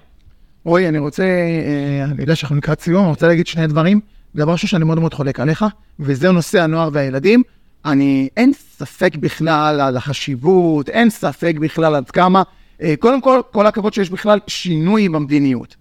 [0.65, 3.99] רועי, אני רוצה, אה, אני יודע שאנחנו לקראת סיום, אני רוצה להגיד שני דברים.
[4.35, 5.65] דבר ראשון שאני מאוד מאוד חולק עליך,
[5.99, 7.43] וזה נושא הנוער והילדים.
[7.85, 12.43] אני, אין ספק בכלל על החשיבות, אין ספק בכלל עד כמה.
[12.81, 15.75] אה, קודם כל, כל הכבוד שיש בכלל שינוי במדיניות.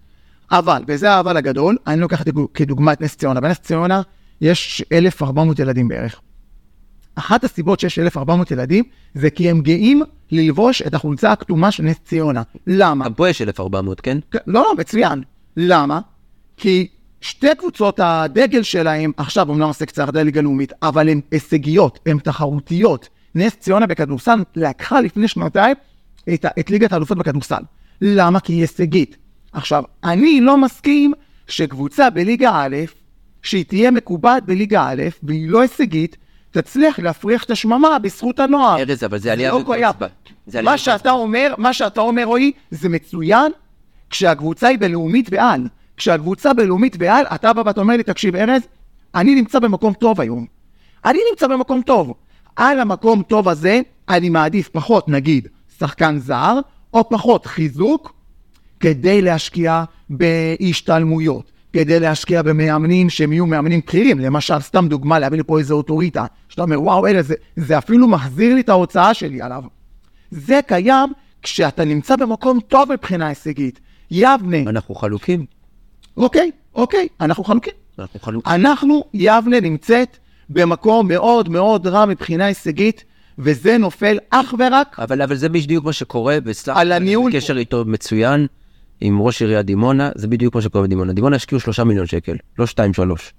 [0.51, 3.39] אבל, וזה האבל הגדול, אני לוקח דוג- כדוגמה את נס ציונה.
[3.39, 4.01] בנס ציונה
[4.41, 6.21] יש 1,400 ילדים בערך.
[7.15, 8.83] אחת הסיבות שיש 1,400 ילדים,
[9.13, 12.41] זה כי הם גאים ללבוש את החולצה הכתומה של נס ציונה.
[12.67, 13.05] למה?
[13.05, 14.17] גם פה יש 1,400, כן?
[14.33, 15.23] לא, לא, מצוין.
[15.57, 15.99] למה?
[16.57, 16.87] כי
[17.21, 23.09] שתי קבוצות הדגל שלהם, עכשיו אומנם עושה קצת ליגה לאומית, אבל הן הישגיות, הן תחרותיות.
[23.35, 25.75] נס ציונה בכדורסל לקחה לפני שנתיים
[26.33, 27.63] את, את ליגת האלופות בכדורסל.
[28.01, 28.39] למה?
[28.39, 29.17] כי היא הישגית.
[29.53, 31.13] עכשיו, אני לא מסכים
[31.47, 32.75] שקבוצה בליגה א',
[33.41, 36.17] שהיא תהיה מקובעת בליגה א', והיא לא הישגית,
[36.51, 38.79] תצליח להפריח את השממה בזכות הנוער.
[38.79, 39.89] ארז, אבל זה עלייה לא קיים.
[39.89, 40.07] וקוץ בה.
[40.47, 43.51] זה עלייה מה שאתה אומר, מה שאתה אומר, רועי, זה מצוין
[44.09, 45.67] כשהקבוצה היא בלאומית ועל.
[45.97, 48.61] כשהקבוצה בלאומית ועל, אתה בא ואתה אומר לי, תקשיב, ארז,
[49.15, 50.45] אני נמצא במקום טוב היום.
[51.05, 52.13] אני נמצא במקום טוב.
[52.55, 55.47] על המקום טוב הזה, אני מעדיף פחות, נגיד,
[55.79, 56.59] שחקן זר,
[56.93, 58.13] או פחות חיזוק,
[58.79, 64.19] כדי להשקיע בהשתלמויות, כדי להשקיע במאמנים שהם יהיו מאמנים בכירים.
[64.19, 68.07] למשל, סתם דוגמה, להביא לי פה איזה אוטוריטה, שאתה אומר, וואו, אלה, זה, זה אפילו
[68.07, 69.63] מחזיר לי את ההוצאה שלי עליו.
[70.31, 71.09] זה קיים
[71.41, 73.79] כשאתה נמצא במקום טוב מבחינה הישגית.
[74.11, 75.45] יבנה, אנחנו חלוקים.
[76.17, 77.73] אוקיי, אוקיי, אנחנו חלוקים.
[77.99, 78.53] אנחנו חלוקים.
[78.53, 80.17] אנחנו, יבנה נמצאת
[80.49, 83.03] במקום מאוד מאוד רע מבחינה הישגית,
[83.39, 87.31] וזה נופל אך ורק אבל, אבל זה בדיוק מה שקורה, וסלח על לי, אני הניהול
[87.31, 88.47] בקשר איתו מצוין,
[89.01, 91.13] עם ראש עיריית דימונה, זה בדיוק מה שקורה בדימונה.
[91.13, 93.33] דימונה השקיעו שלושה מיליון שקל, לא שתיים שלוש.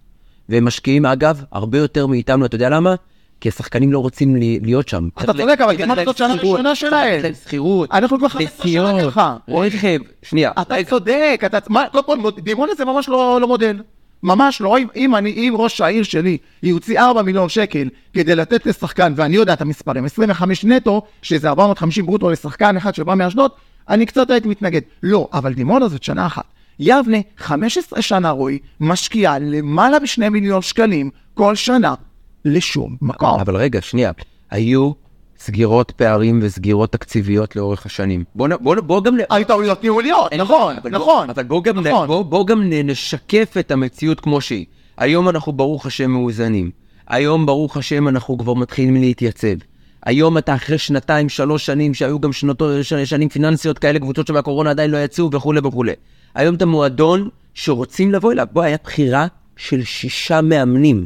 [0.49, 2.95] והם משקיעים, אגב, הרבה יותר מאיתנו, אתה יודע למה?
[3.41, 5.09] כי השחקנים לא רוצים להיות שם.
[5.25, 7.23] אתה צודק, אבל דימונה זאת שנה ראשונה שלהם.
[7.45, 9.37] שכירות, אנחנו כבר 15 שנה ככה.
[9.49, 11.59] רכב, שנייה, אתה צודק, אתה...
[12.07, 13.77] כל, מוד- דימונה זה ממש לא, לא מודל.
[14.23, 14.79] ממש לא.
[14.79, 19.37] אם, אם, אני, אם ראש העיר שלי יוציא 4 מיליון שקל כדי לתת לשחקן, ואני
[19.37, 23.51] יודע את המספרים, 25 נטו, שזה 450 ברוטו לשחקן אחד שבא מאשדוד,
[23.89, 24.81] אני קצת הייתי מתנגד.
[25.03, 26.45] לא, אבל דימונה זאת שנה אחת.
[26.79, 31.95] יבנה, 15 שנה רועי, משקיעה למעלה מ-2 מיליון שקלים כל שנה
[32.45, 33.41] לשום מקום.
[33.41, 34.13] אבל רגע, שנייה,
[34.51, 34.93] היו
[35.41, 38.25] סגירות פערים וסגירות תקציביות לאורך השנים.
[38.35, 39.17] בוא, בוא, בוא גם...
[39.31, 41.31] היו טעויות ניהוליות, נכון, אבל נכון.
[41.31, 42.07] אבל בוא גם, נכון.
[42.07, 44.67] בוא, בוא גם נשקף את המציאות כמו שהיא.
[44.97, 46.71] היום אנחנו ברוך השם מאוזנים.
[47.09, 49.55] היום ברוך השם אנחנו כבר מתחילים להתייצב.
[50.07, 52.63] היום אתה אחרי שנתיים, שלוש שנים, שהיו גם שנות,
[53.05, 55.93] שנים פיננסיות כאלה, קבוצות שמהקורונה עדיין לא יצאו וכולי וכולי.
[56.35, 58.47] היום אתה מועדון שרוצים לבוא אליו.
[58.53, 59.27] בוא, היה בחירה
[59.57, 61.05] של שישה מאמנים.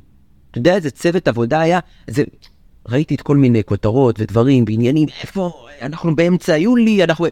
[0.51, 1.79] אתה יודע איזה צוות עבודה היה?
[2.07, 2.25] זה...
[2.89, 7.27] ראיתי את כל מיני כותרות ודברים ועניינים, איפה, אנחנו באמצע יולי, אנחנו...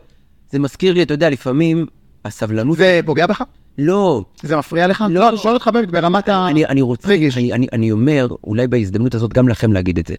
[0.50, 1.86] זה מזכיר לי, אתה יודע, לפעמים
[2.24, 2.78] הסבלנות...
[2.78, 3.42] זה פוגע בך?
[3.78, 5.04] לא, זה מפריע לך?
[5.10, 5.28] לא.
[5.28, 6.48] אני שואל אותך באמת ברמת ה...
[6.48, 7.14] אני, אני רוצה.
[7.36, 10.14] אני, אני, אני אומר, אולי בהזדמנות הזאת גם לכם להגיד את זה.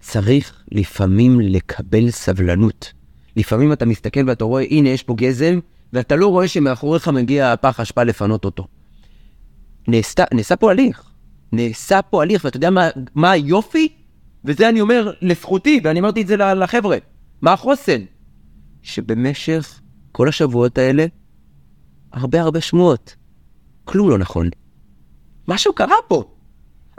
[0.00, 2.92] צריך לפעמים לקבל סבלנות.
[3.36, 5.58] לפעמים אתה מסתכל ואתה רואה, הנה יש פה גזם,
[5.92, 8.66] ואתה לא רואה שמאחוריך מגיע פח אשפה לפנות אותו.
[9.88, 11.02] נעשתה, נעשה פה הליך.
[11.52, 13.88] נעשה פה הליך, ואתה יודע מה, מה היופי?
[14.46, 16.96] וזה אני אומר לזכותי, ואני אמרתי את זה לחבר'ה.
[17.42, 18.00] מה החוסן?
[18.82, 19.80] שבמשך
[20.12, 21.06] כל השבועות האלה,
[22.12, 23.16] הרבה הרבה שמועות.
[23.84, 24.48] כלום לא נכון.
[25.48, 26.24] משהו קרה פה.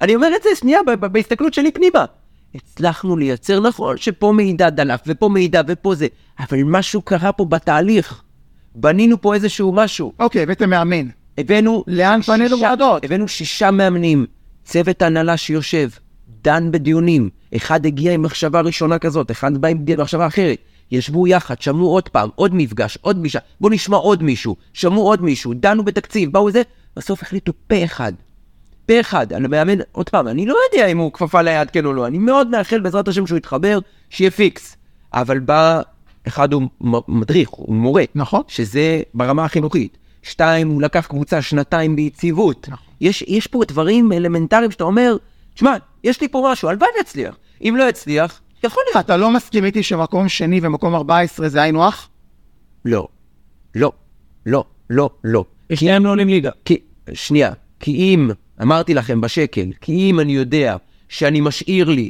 [0.01, 0.79] אני אומר את זה שנייה
[1.11, 2.05] בהסתכלות שלי פנימה.
[2.55, 6.07] הצלחנו לייצר, נכון שפה מידע דלף, ופה מידע, ופה זה,
[6.39, 8.23] אבל משהו קרה פה בתהליך.
[8.75, 10.13] בנינו פה איזשהו משהו.
[10.19, 11.07] אוקיי, הבאתם מאמן.
[11.37, 11.83] הבאנו...
[11.87, 13.05] לאן פנינו מועדות?
[13.05, 14.25] הבאנו שישה מאמנים,
[14.63, 15.89] צוות הנהלה שיושב,
[16.47, 17.29] דן בדיונים.
[17.55, 20.57] אחד הגיע עם מחשבה ראשונה כזאת, אחד בא עם מחשבה אחרת.
[20.91, 25.21] ישבו יחד, שמעו עוד פעם, עוד מפגש, עוד פגישה, בואו נשמע עוד מישהו, שמעו עוד
[25.21, 26.61] מישהו, דנו בתקציב, באו זה,
[26.95, 28.13] בסוף החליטו פה אחד.
[28.85, 31.93] פה אחד, אני מאמן, עוד פעם, אני לא יודע אם הוא כפפה ליד כן או
[31.93, 33.79] לא, אני מאוד מאחל בעזרת השם שהוא יתחבר,
[34.09, 34.77] שיהיה פיקס.
[35.13, 35.81] אבל בא,
[36.27, 36.61] אחד הוא
[37.07, 38.41] מדריך, הוא מורה, נכון.
[38.47, 39.97] שזה ברמה החינוכית.
[40.23, 42.67] שתיים, הוא לקח קבוצה שנתיים ביציבות.
[42.69, 42.87] נכון.
[43.01, 45.17] יש, יש פה דברים אלמנטריים שאתה אומר,
[45.57, 47.37] שמע, יש לי פה משהו, הלוואי ויצליח.
[47.61, 49.05] אם לא יצליח, יכול להיות.
[49.05, 52.07] אתה לא מסכים איתי שמקום שני ומקום 14 זה היינו הך?
[52.85, 53.07] לא,
[53.75, 53.91] לא,
[54.45, 55.45] לא, לא, לא.
[55.73, 56.49] שניהם לא עולים ליגה.
[56.65, 56.77] כי,
[57.13, 58.29] שנייה, כי אם,
[58.61, 60.75] אמרתי לכם בשקל, כי אם אני יודע
[61.09, 62.09] שאני משאיר לי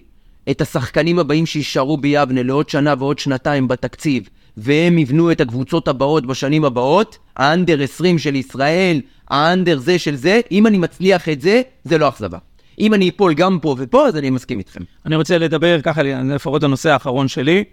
[0.49, 4.23] את השחקנים הבאים שיישארו ביבנה לעוד שנה ועוד שנתיים בתקציב,
[4.57, 10.41] והם יבנו את הקבוצות הבאות בשנים הבאות, האנדר 20 של ישראל, האנדר זה של זה,
[10.51, 12.37] אם אני מצליח את זה, זה לא אכזבה.
[12.79, 14.79] אם אני אפול גם פה ופה, אז אני מסכים איתכם.
[15.05, 17.63] אני רוצה לדבר ככה, לפחות הנושא האחרון שלי.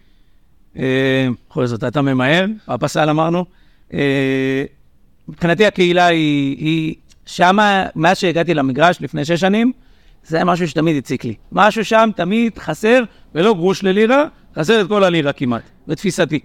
[0.78, 3.44] אה, בכל זאת, אתה ממהר, הפסל אמרנו.
[3.94, 4.64] אה,
[5.28, 6.94] מבחינתי הקהילה היא, היא
[7.26, 9.72] שמה, מאז שהגעתי למגרש לפני שש שנים,
[10.26, 11.34] זה היה משהו שתמיד הציק לי.
[11.52, 13.02] משהו שם תמיד חסר,
[13.34, 14.24] ולא גרוש ללירה,
[14.58, 16.40] חסר את כל הלירה כמעט, בתפיסתי.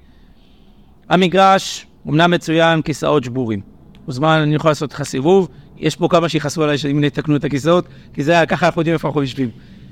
[1.09, 3.61] המגרש אמנם מצוין, כיסאות שבורים.
[4.07, 5.49] מוזמן, אני יכול לעשות לך סיבוב,
[5.79, 8.93] יש פה כמה שיכעסו עליי שאם יתקנו את הכיסאות, כי זה היה ככה אנחנו יודעים
[8.93, 9.49] איפה אנחנו יושבים.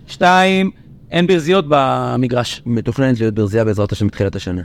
[0.07, 0.71] שתיים,
[1.11, 2.61] אין ברזיות במגרש.
[2.65, 4.61] מתוכננת להיות ברזייה בעזרת השם בתחילת השנה.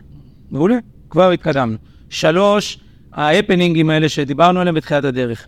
[0.50, 0.76] מעולה,
[1.10, 1.76] כבר התקדמנו.
[2.10, 2.78] שלוש,
[3.12, 5.46] ההפנינגים האלה שדיברנו עליהם בתחילת הדרך.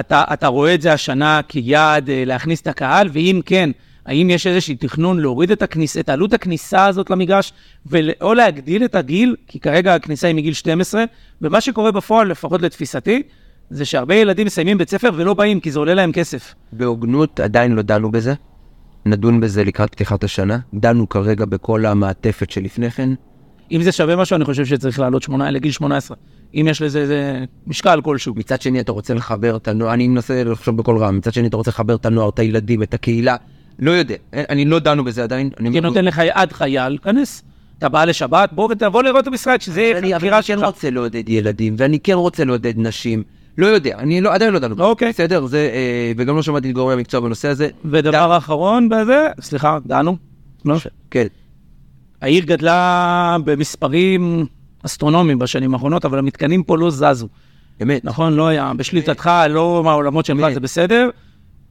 [0.00, 3.70] אתה, אתה רואה את זה השנה כיעד אה, להכניס את הקהל, ואם כן,
[4.06, 7.52] האם יש איזשהו תכנון להוריד את, הכניס, את עלות הכניסה הזאת למגרש,
[7.86, 11.04] ול- או להגדיל את הגיל, כי כרגע הכניסה היא מגיל 12,
[11.42, 13.22] ומה שקורה בפועל, לפחות לתפיסתי,
[13.70, 16.54] זה שהרבה ילדים מסיימים בית ספר ולא באים, כי זה עולה להם כסף.
[16.72, 18.34] בהוגנות עדיין לא דנו בזה.
[19.06, 20.58] נדון בזה לקראת פתיחת השנה.
[20.74, 23.10] דנו כרגע בכל המעטפת שלפני כן.
[23.72, 26.16] אם זה שווה משהו, אני חושב שצריך לעלות שמונה, לגיל 18.
[26.54, 28.34] אם יש לזה איזה משקל כלשהו.
[28.36, 31.56] מצד שני אתה רוצה לחבר את הנוער, אני מנסה לחשוב בקול רם, מצד שני אתה
[31.56, 33.36] רוצה לחבר את הנוער, את הילדים, את הקהילה,
[33.78, 35.50] לא יודע, אני לא דנו בזה עדיין.
[35.60, 37.42] אני נותן לך עד חייל, כנס.
[37.78, 40.64] אתה בא לשבת, בוא ותבוא לראות את המשחק, שזה אבל אווירה אני כן שלך.
[40.64, 43.22] רוצה לעודד ילדים, ואני כן רוצה לעודד נשים.
[43.58, 44.84] לא יודע, אני לא, עדיין לא דנו.
[44.84, 45.08] אוקיי.
[45.08, 47.68] בסדר, זה, אה, וגם לא שמעתי את גורמי המקצוע בנושא הזה.
[47.84, 50.16] ודבר אחרון בזה, סליחה, דנו?
[50.64, 50.76] לא?
[51.10, 51.26] כן.
[52.20, 54.46] העיר גדלה במספרים
[54.86, 57.28] אסטרונומיים בשנים האחרונות, אבל המתקנים פה לא זזו.
[57.82, 58.04] אמת.
[58.04, 58.32] נכון?
[58.32, 60.54] לא היה בשליטתך, לא מהעולמות שלך.
[60.54, 61.10] זה בסדר.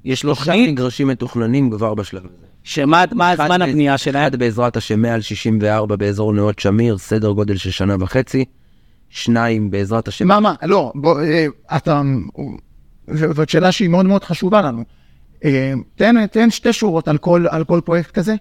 [0.05, 2.45] יש לו תוכנית, מגרשים מתוכננים כבר בשלב הזה.
[2.63, 4.27] שמה הזמן הבנייה שלהם?
[4.27, 8.45] אחד בעזרת השם מעל 64 באזור נאות שמיר, סדר גודל של שנה וחצי.
[9.09, 10.27] שניים בעזרת השם.
[10.27, 11.45] מה, מה, לא, בוא, אה,
[11.77, 12.01] אתה,
[13.13, 14.83] זאת שאלה שהיא מאוד מאוד חשובה לנו.
[15.45, 18.35] אה, תן, תן שתי שורות על כל, על כל פרויקט כזה,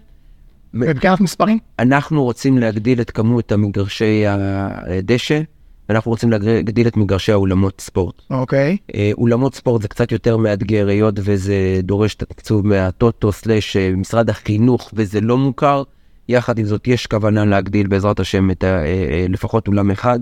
[0.75, 1.59] מבחינת מספרים.
[1.79, 5.41] אנחנו רוצים להגדיל את כמות המגרשי הדשא,
[5.89, 8.23] ואנחנו רוצים להגדיל את מגרשי האולמות ספורט.
[8.31, 8.77] אוקיי.
[8.95, 14.31] אה, אולמות ספורט זה קצת יותר מאתגר, היות וזה דורש את התקצוב מהטוטו סלאש משרד
[14.31, 15.83] החינוך, וזה לא מוכר.
[16.29, 18.83] יחד עם זאת, יש כוונה להגדיל בעזרת השם את ה,
[19.29, 20.19] לפחות אולם אחד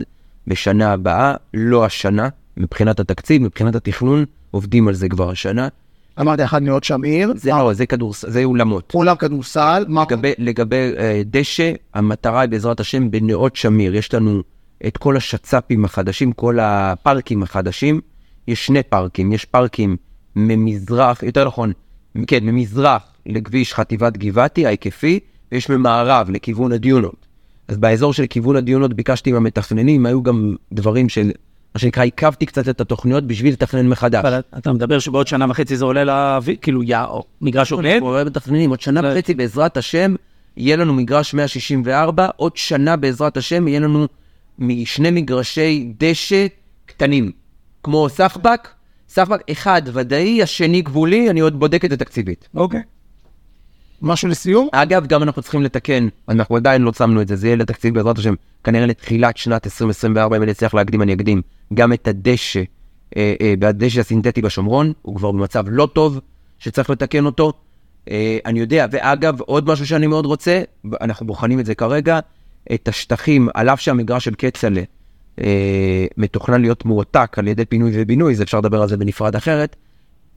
[0.46, 5.68] בשנה הבאה, לא השנה, מבחינת התקציב, מבחינת התכנון, עובדים על זה כבר השנה.
[6.20, 8.24] אמרתי אחד נאות שמיר, זה, לא, זה כדורס...
[8.28, 8.92] זה אולמות.
[8.94, 13.94] אולם כדורסל, מה לגבי, לגבי אה, דשא, המטרה היא בעזרת השם בנאות שמיר.
[13.94, 14.42] יש לנו
[14.86, 18.00] את כל השצ"פים החדשים, כל הפארקים החדשים.
[18.48, 19.96] יש שני פארקים, יש פארקים
[20.36, 21.72] ממזרח, יותר נכון,
[22.26, 25.20] כן, ממזרח לכביש חטיבת גבעתי ההיקפי,
[25.52, 27.25] ויש ממערב לכיוון הדיונות.
[27.68, 31.30] אז באזור של כיוון הדיונות ביקשתי מהמתכננים, היו גם דברים של,
[31.74, 34.24] מה שנקרא, עיכבתי קצת את התוכניות בשביל לתכנן מחדש.
[34.24, 37.86] אבל אתה מדבר שבעוד שנה וחצי זה עולה לאוויר, כאילו, יא, או מגרש עומד?
[37.86, 39.00] אנחנו מתכננים, עוד שנה.
[39.04, 40.14] וחצי בעזרת השם,
[40.56, 44.06] יהיה לנו מגרש 164, עוד שנה בעזרת השם יהיה לנו
[44.58, 46.46] משני מגרשי דשא
[46.86, 47.32] קטנים,
[47.82, 48.68] כמו סחבק,
[49.08, 52.48] סחבק אחד ודאי, השני גבולי, אני עוד בודק את זה תקציבית.
[52.54, 52.80] אוקיי.
[54.02, 54.68] משהו לסיום?
[54.72, 58.18] אגב, גם אנחנו צריכים לתקן, אנחנו עדיין לא שמנו את זה, זה יהיה לתקציב בעזרת
[58.18, 58.34] השם,
[58.64, 61.42] כנראה לתחילת שנת 2024, אם אני אצליח להקדים, אני אקדים,
[61.74, 62.62] גם את הדשא,
[63.16, 66.20] אה, אה, והדשא הסינתטי בשומרון, הוא כבר במצב לא טוב,
[66.58, 67.52] שצריך לתקן אותו.
[68.10, 70.62] אה, אני יודע, ואגב, עוד משהו שאני מאוד רוצה,
[71.00, 72.18] אנחנו בוחנים את זה כרגע,
[72.74, 74.82] את השטחים, על אף שהמגרש של כצל'ה
[75.40, 79.76] אה, מתוכנן להיות מועתק על ידי פינוי ובינוי, זה אפשר לדבר על זה בנפרד אחרת,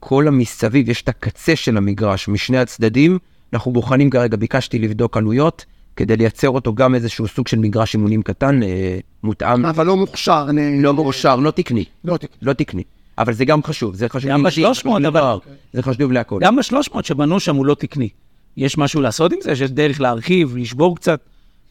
[0.00, 3.18] כל המסביב, יש את הקצה של המגרש משני הצדדים,
[3.52, 5.64] אנחנו בוחנים כרגע, ביקשתי לבדוק עלויות,
[5.96, 10.46] כדי לייצר אותו גם איזשהו סוג של מגרש אימונים קטן, אה, מותאם, אבל לא מוכשר.
[10.48, 12.36] אני- לא מאושר, לא תקני, לא תקני.
[12.42, 12.82] לא תקני.
[13.18, 14.30] אבל זה גם חשוב, זה חשוב.
[14.30, 15.38] גם לי, ב-300, חשוב אבל-
[15.72, 16.38] זה חשוב להכל.
[16.42, 18.08] גם ב-300 שבנו שם הוא לא תקני.
[18.56, 19.56] יש משהו לעשות עם זה?
[19.56, 21.20] שיש דרך להרחיב, לשבור קצת?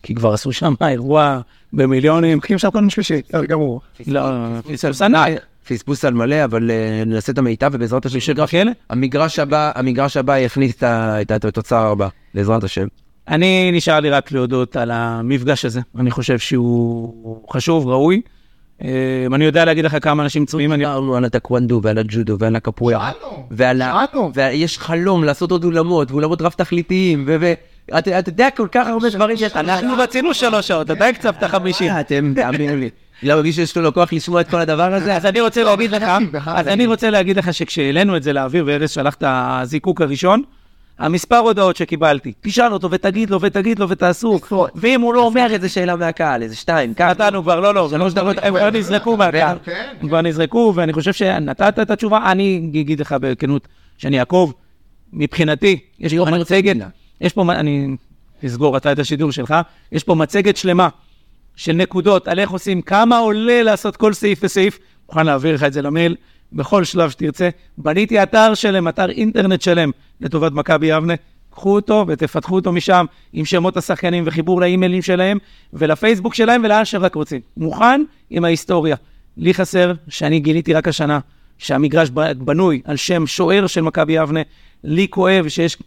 [0.04, 1.40] כי כבר עשו שם אירוע
[1.74, 2.36] במיליונים.
[2.36, 3.82] לוקחים שם כל מיני שלישי, גמור.
[4.08, 4.22] לא,
[4.74, 5.40] פספוס ענק.
[5.70, 8.72] פספוס על מלא, אבל אה, נעשה את המיטב, ובעזרת השם, בשביל כאלה?
[8.90, 12.88] המגרש הבא, המגרש הבא יכניס את ה- את התוצר הבא, בעזרת השם.
[13.28, 15.82] אני נשאר לי רק להודות על המפגש הזה.
[16.00, 18.22] אני חושב שהוא חשוב, ראוי.
[18.84, 18.90] אה,
[19.34, 20.78] אני יודע להגיד לך כמה אנשים אני...
[20.78, 23.12] דיברנו על הטקוונדו ועל הג'ודו ועל הקפוארה.
[23.12, 23.48] שאלנו.
[23.52, 24.32] שאלנו.
[24.34, 27.54] ויש חלום לעשות עוד אולמות, ואולמות רב תכליתיים, ו...
[27.98, 29.56] אתה אתה יודע כל כך הרבה דברים שיש...
[29.56, 31.92] אנחנו רצינו שלוש שעות, אתה הקצבת חמישים.
[32.00, 32.90] אתם, תאמינו לי.
[33.24, 35.16] לא מרגיש שיש לו לקוח לשמוע את כל הדבר הזה?
[35.16, 36.04] אז אני רוצה להגיד לך.
[36.48, 40.44] אז אני רוצה להגיד לך שכשהעלינו את זה לאוויר וארז שלח את הזיקוק הראשון,
[41.00, 44.40] המספר הודעות שקיבלתי, תשאל אותו ותגיד לו ותגיד לו ותעשו,
[44.76, 47.10] ואם הוא לא אומר את זה, שאלה מהקהל, איזה שתיים, ככה.
[47.10, 50.94] נתנו כבר, לא, לא, שלוש דקות, הם כבר נזרקו מהקהל, כן, הם כבר נזרקו, ואני
[50.94, 53.68] חושב שנתת את התשובה, אני אגיד לך בכנות,
[53.98, 54.54] שאני אעקוב,
[55.14, 56.76] מבחינתי, יש פה מצגת,
[57.22, 57.96] יש פה, אני
[58.46, 59.56] אסגור אתה את השידור שלך,
[59.92, 60.90] יש פה מצגת שלמה
[61.60, 65.74] של נקודות על איך עושים, כמה עולה לעשות כל סעיף וסעיף, מוכן להעביר לך את
[65.74, 66.16] זה למייל
[66.54, 67.50] בכל שלב שתרצה.
[67.78, 69.92] בניתי אתר שלם, אתר אינטרנט שלם
[70.22, 71.14] לטובת מכבי יבנה.
[71.50, 75.38] קחו אותו ותפתחו אותו משם עם שמות השחקנים וחיבור לאימיילים שלהם
[75.74, 77.42] ולפייסבוק שלהם ולאן שרק רוצים.
[77.58, 78.96] מוכן עם ההיסטוריה.
[79.38, 81.20] לי חסר, שאני גיליתי רק השנה,
[81.58, 84.42] שהמגרש בנוי על שם שוער של מכבי יבנה.
[84.84, 85.78] לי כואב שיש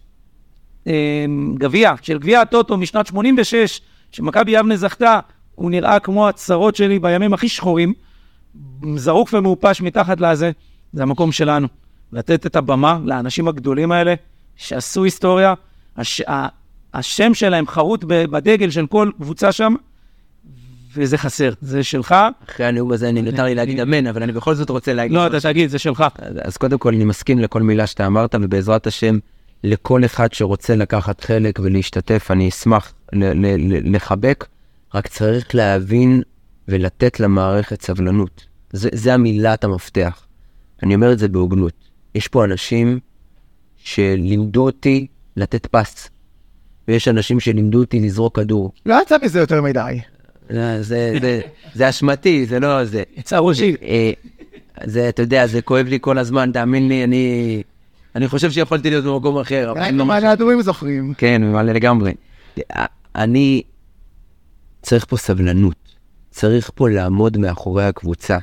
[0.87, 3.81] אה, גביע, של גביע הטוטו משנת 86,
[4.12, 5.20] שמכבי יבנה זכתה,
[5.55, 7.94] הוא נראה כמו הצרות שלי בימים הכי שחורים,
[8.96, 10.50] זרוק ומעופש מתחת לזה,
[10.92, 11.68] זה המקום שלנו.
[12.12, 14.14] לתת את הבמה לאנשים הגדולים האלה,
[14.57, 15.55] שעשו היסטוריה,
[15.96, 16.22] הש,
[16.94, 19.74] השם שלהם חרוט בדגל של כל קבוצה שם,
[20.96, 22.14] וזה חסר, זה שלך.
[22.48, 25.16] אחרי הנאום הזה אני נותר לי להגיד אמן, אבל אני בכל זאת רוצה להגיד...
[25.16, 26.05] לא, אתה תגיד, זה שלך.
[26.18, 29.18] אז- אז קודם כל אני מסכים לכל מילה שאתה אמרת, ובעזרת השם,
[29.64, 32.92] לכל אחד שרוצה לקחת חלק ולהשתתף, אני אשמח
[33.84, 34.46] לחבק,
[34.95, 36.22] רק צריך להבין
[36.68, 38.47] ולתת למערכת סבלנות.
[38.72, 40.26] זה, זה המילת המפתח.
[40.82, 41.72] אני אומר את זה בהוגנות.
[42.14, 42.99] יש פה אנשים
[43.76, 46.09] שלימדו אותי לתת פס.
[46.88, 48.72] ויש אנשים שלימדו אותי לזרוק כדור.
[48.86, 50.01] לא יצא מזה יותר מדי.
[50.51, 51.40] לא, זה, זה,
[51.74, 53.03] זה אשמתי, זה לא זה.
[53.16, 53.76] יצא ראשי.
[53.82, 54.12] אה,
[54.84, 57.62] זה, אתה יודע, זה כואב לי כל הזמן, תאמין לי, אני,
[58.16, 59.70] אני חושב שיכולתי להיות במקום אחר.
[59.70, 61.14] רק אני לא מה הדורים זוכרים.
[61.14, 62.12] כן, מלא לגמרי.
[63.16, 63.62] אני
[64.83, 65.97] צריך פה סבלנות,
[66.30, 68.39] צריך פה לעמוד מאחורי הקבוצה,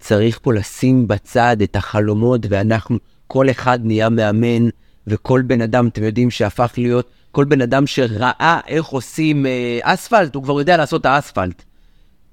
[0.00, 4.68] צריך פה לשים בצד את החלומות, ואנחנו, כל אחד נהיה מאמן,
[5.06, 10.34] וכל בן אדם, אתם יודעים, שהפך להיות, כל בן אדם שראה איך עושים אה, אספלט,
[10.34, 11.62] הוא כבר יודע לעשות את האספלט.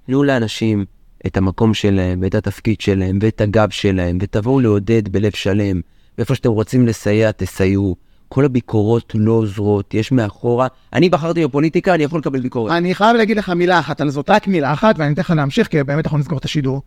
[0.06, 0.86] תנו לאנשים
[1.26, 5.82] את המקום שלהם, ואת התפקיד שלהם, ואת הגב שלהם, ותבואו לעודד בלב שלם,
[6.18, 7.96] ואיפה שאתם רוצים לסייע, תסייעו.
[8.30, 10.68] כל הביקורות לא עוזרות, יש מאחורה.
[10.94, 12.72] אני בחרתי בפוליטיקה, אני יכול לקבל ביקורת.
[12.72, 15.68] אני חייב להגיד לך מילה אחת על זאת, רק מילה אחת, ואני אתן לך להמשיך,
[15.68, 16.82] כי באמת אנחנו נסגור את השידור.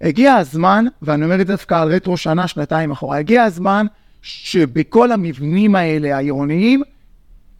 [0.00, 3.86] הגיע הזמן, ואני אומר את זה דווקא על רטרו שנה, שנתיים אחורה, הגיע הזמן
[4.22, 6.82] שבכל המבנים האלה העירוניים,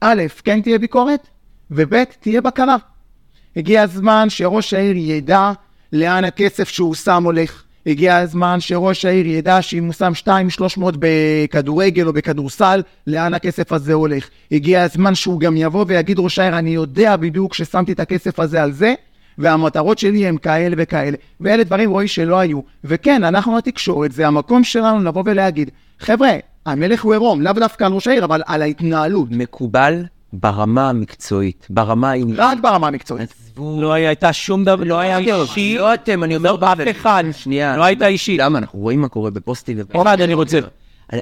[0.00, 1.28] א', כן תהיה ביקורת,
[1.70, 2.76] וב', תהיה בקרה.
[3.56, 5.52] הגיע הזמן שראש העיר ידע
[5.92, 7.62] לאן הכסף שהוא שם הולך.
[7.86, 10.12] הגיע הזמן שראש העיר ידע שאם הוא שם
[10.78, 14.28] 2-300 בכדורגל או בכדורסל, לאן הכסף הזה הולך.
[14.52, 18.62] הגיע הזמן שהוא גם יבוא ויגיד ראש העיר, אני יודע בדיוק ששמתי את הכסף הזה
[18.62, 18.94] על זה,
[19.38, 21.16] והמטרות שלי הם כאלה וכאלה.
[21.40, 22.60] ואלה דברים, רואי, שלא היו.
[22.84, 25.70] וכן, אנחנו התקשורת, זה המקום שלנו לבוא ולהגיד,
[26.00, 26.30] חבר'ה,
[26.66, 29.28] המלך הוא עירום, לאו דווקא על ראש העיר, אבל על ההתנהלות.
[29.30, 32.38] מקובל ברמה המקצועית, ברמה העניינית.
[32.38, 33.30] רק ברמה המקצועית.
[33.30, 35.76] עזבו, לא הייתה שום דבר, לא היה אישי.
[35.78, 37.24] לא אתם, אני אומר באף אחד.
[37.32, 37.76] שנייה.
[37.76, 38.40] לא הייתה אישית.
[38.40, 38.58] למה?
[38.58, 39.78] אנחנו רואים מה קורה בפוסטים.
[39.92, 40.58] אחד אני רוצה.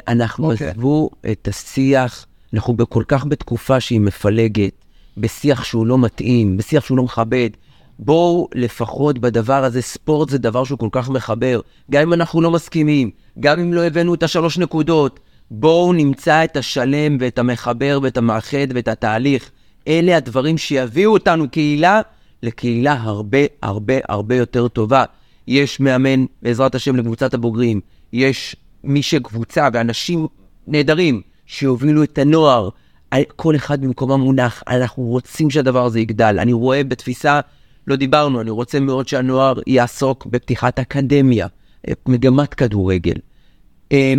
[0.09, 0.69] אנחנו אוקיי.
[0.69, 4.73] עזבו את השיח, אנחנו כל כך בתקופה שהיא מפלגת,
[5.17, 7.51] בשיח שהוא לא מתאים, בשיח שהוא לא מכבד.
[7.99, 11.61] בואו לפחות בדבר הזה, ספורט זה דבר שהוא כל כך מחבר.
[11.91, 15.21] גם אם אנחנו לא מסכימים, גם אם לא הבאנו את השלוש נקודות,
[15.51, 19.51] בואו נמצא את השלם ואת המחבר ואת המאחד ואת התהליך.
[19.89, 22.01] אלה הדברים שיביאו אותנו קהילה
[22.43, 25.05] לקהילה הרבה הרבה הרבה יותר טובה.
[25.47, 27.81] יש מאמן, בעזרת השם, לקבוצת הבוגרים.
[28.13, 30.27] יש מי שקבוצה ואנשים
[30.67, 32.69] נהדרים שיובילו את הנוער.
[33.37, 36.37] כל אחד במקומם מונח, אנחנו רוצים שהדבר הזה יגדל.
[36.39, 37.41] אני רואה בתפיסה,
[37.87, 41.47] לא דיברנו, אני רוצה מאוד שהנוער יעסוק בפתיחת אקדמיה,
[42.09, 43.17] מגמת כדורגל.
[43.93, 44.15] אה,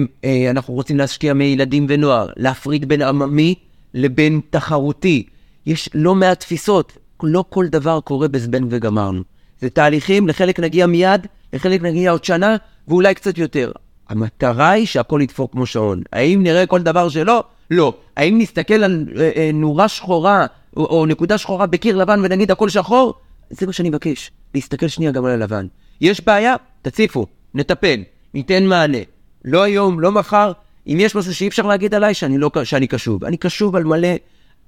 [0.50, 3.56] אנחנו רוצים להשקיע מילדים ונוער, להפריד בין עממי
[3.94, 5.26] לבין תחרותי.
[5.66, 9.22] יש לא מעט תפיסות, לא כל דבר קורה בזבנג וגמרנו.
[9.62, 12.56] זה תהליכים, לחלק נגיע מיד, לחלק נגיע עוד שנה,
[12.88, 13.72] ואולי קצת יותר.
[14.10, 16.02] המטרה היא שהכל ידפוק כמו שעון.
[16.14, 17.44] האם נראה כל דבר שלא?
[17.72, 17.94] לא.
[18.18, 20.46] האם נסתכל על אה, אה, נורה שחורה,
[20.78, 23.14] או, או נקודה שחורה בקיר לבן ונגיד הכל שחור?
[23.50, 25.68] זה מה שאני מבקש, להסתכל שנייה גם על הלבן.
[26.02, 26.56] יש בעיה?
[26.82, 28.04] תציפו, נטפל,
[28.34, 28.98] ניתן מענה.
[29.46, 30.52] לא היום, לא מחר.
[30.88, 33.24] אם יש משהו שאי אפשר להגיד עליי, שאני, לא, שאני קשוב.
[33.24, 34.16] אני קשוב על מלא,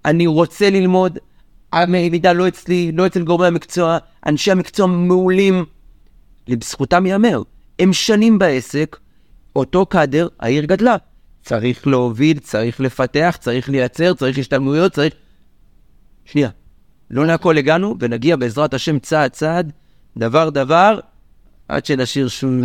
[0.06, 1.18] אני רוצה ללמוד,
[1.74, 5.66] המידע לא אצלי, לא אצל גורמי המקצוע, אנשי המקצוע מעולים.
[6.48, 7.42] לזכותם ייאמר,
[7.80, 8.98] הם שנים בעסק,
[9.56, 10.96] אותו קאדר, העיר גדלה.
[11.44, 15.14] צריך להוביל, צריך לפתח, צריך לייצר, צריך השתלמויות, צריך...
[16.26, 16.50] שנייה,
[17.12, 19.72] לא להכל הגענו, ונגיע בעזרת השם צעד צעד,
[20.18, 21.00] דבר דבר,
[21.72, 22.62] עד שנשאיר שום...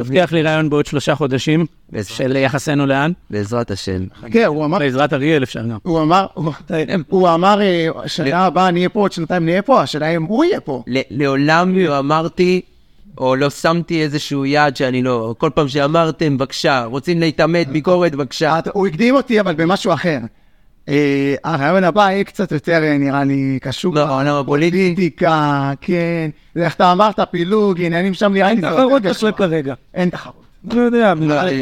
[0.00, 1.66] הבטיח לי רעיון בעוד שלושה חודשים,
[2.02, 3.12] של יחסנו לאן.
[3.30, 4.04] בעזרת השם.
[4.32, 5.78] כן, הוא אמר, בעזרת אריאל אפשר גם.
[5.82, 6.52] הוא אמר, הוא-
[7.08, 10.60] הוא אמר, אה, שנה הבאה נהיה פה, עוד שנתיים נהיה פה, השאלה אם הוא יהיה
[10.60, 10.82] פה.
[10.86, 12.60] ל- לעולם לא אמרתי,
[13.18, 15.34] או לא שמתי איזשהו יעד שאני לא...
[15.38, 18.60] כל פעם שאמרתם, בבקשה, רוצים להתעמת, ביקורת, בבקשה.
[18.72, 20.18] הוא הקדים אותי, אבל במשהו אחר.
[20.88, 23.94] אה, הרעיון הבא יהיה קצת יותר, אה, נראה לי, קשור.
[23.94, 24.42] לא.
[24.46, 26.30] פוליטיקה, כן.
[26.54, 28.60] זה איך אתה אמרת, פילוג, עניינים שם נראה לי.
[28.60, 29.30] זה תחרות קשור.
[29.30, 29.74] כרגע.
[29.94, 30.44] אין תחרות.
[30.72, 31.12] לא יודע.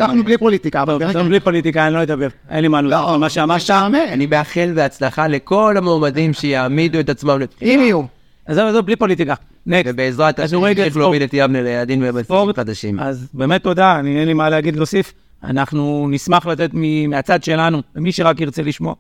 [0.01, 0.99] אנחנו בלי פוליטיקה, אבל
[1.29, 2.29] בלי פוליטיקה, אני לא אדבר.
[2.51, 3.21] אין לי מה לא, לעשות.
[3.47, 4.09] מה שאמרת.
[4.13, 7.39] אני מאחל בהצלחה לכל המועמדים שיעמידו את עצמם.
[7.63, 8.03] אם יהיו.
[8.47, 9.35] עזוב, עזוב, בלי פוליטיקה.
[9.67, 12.53] ובעזרת השם נמשיך להוביל את יבנה ליעדים ובסיסים.
[12.57, 13.01] חדשים.
[13.01, 15.13] אז באמת תודה, אני אין לי מה להגיד להוסיף.
[15.45, 18.95] אנחנו נשמח לתת מ- מהצד שלנו, למי שרק ירצה לשמוע.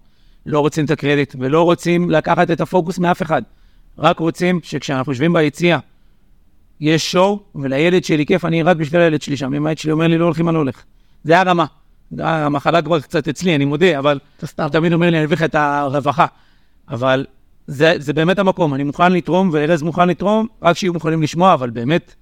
[0.46, 3.42] לא רוצים את הקרדיט ולא רוצים לקחת את הפוקוס מאף אחד.
[3.98, 5.78] רק רוצים שכשאנחנו יושבים ביציע,
[6.80, 9.54] יש שואו, ולילד שלי כיף, אני רק בשביל הילד שלי שם.
[9.54, 10.82] אם הילד שלי אומר לי לא הולכים, אני לא הולך.
[11.24, 11.64] זה הרמה.
[12.18, 14.18] המחלה כבר קצת אצלי, אני מודה, אבל.
[14.58, 16.26] הוא תמיד אומר לי, אני אביא לך את הרווחה.
[16.88, 17.26] אבל
[17.66, 21.70] זה, זה באמת המקום, אני מוכן לתרום, וארז מוכן לתרום, רק שיהיו מוכנים לשמוע, אבל
[21.70, 22.14] באמת,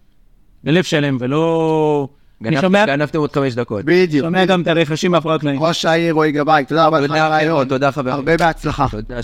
[0.64, 2.08] בלב שלם, ולא...
[2.42, 3.84] גנבתם עוד חמש דקות.
[3.84, 4.26] בדיוק.
[4.26, 5.62] שומע גם את הרכשים מאחורי הקלעים.
[5.62, 7.06] ראש העיר רועי גבאי, תודה רבה לך.
[7.06, 7.68] תודה על הרעיון.
[7.68, 8.14] תודה חברים.
[8.14, 8.86] הרבה בהצלחה.
[8.90, 9.20] תודה.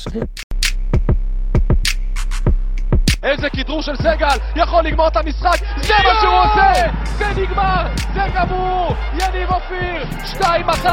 [3.22, 6.72] איזה כדרור של סגל, יכול לגמור את המשחק, זה מה שהוא עושה!
[7.04, 8.94] זה נגמר, זה גמור!
[9.12, 10.04] יניב אופיר,
[10.40, 10.86] 2-1,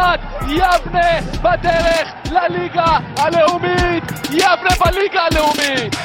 [0.50, 4.04] יבנה בדרך לליגה הלאומית!
[4.30, 5.96] יבנה בליגה הלאומית!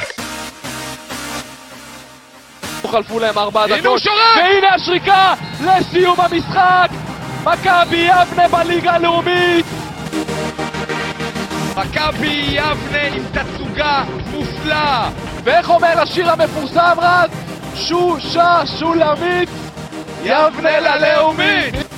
[2.88, 4.02] חלפו להם ארבע דקות!
[4.36, 6.88] והנה השריקה לסיום המשחק!
[7.44, 9.66] מכבי יבנה בליגה הלאומית!
[11.76, 15.10] מכבי יבנה עם תצוגה מופלאה!
[15.44, 17.30] ואיך אומר השיר המפורסם רז?
[17.74, 19.48] שושה שולמית,
[20.24, 21.97] יבנה ללאומית!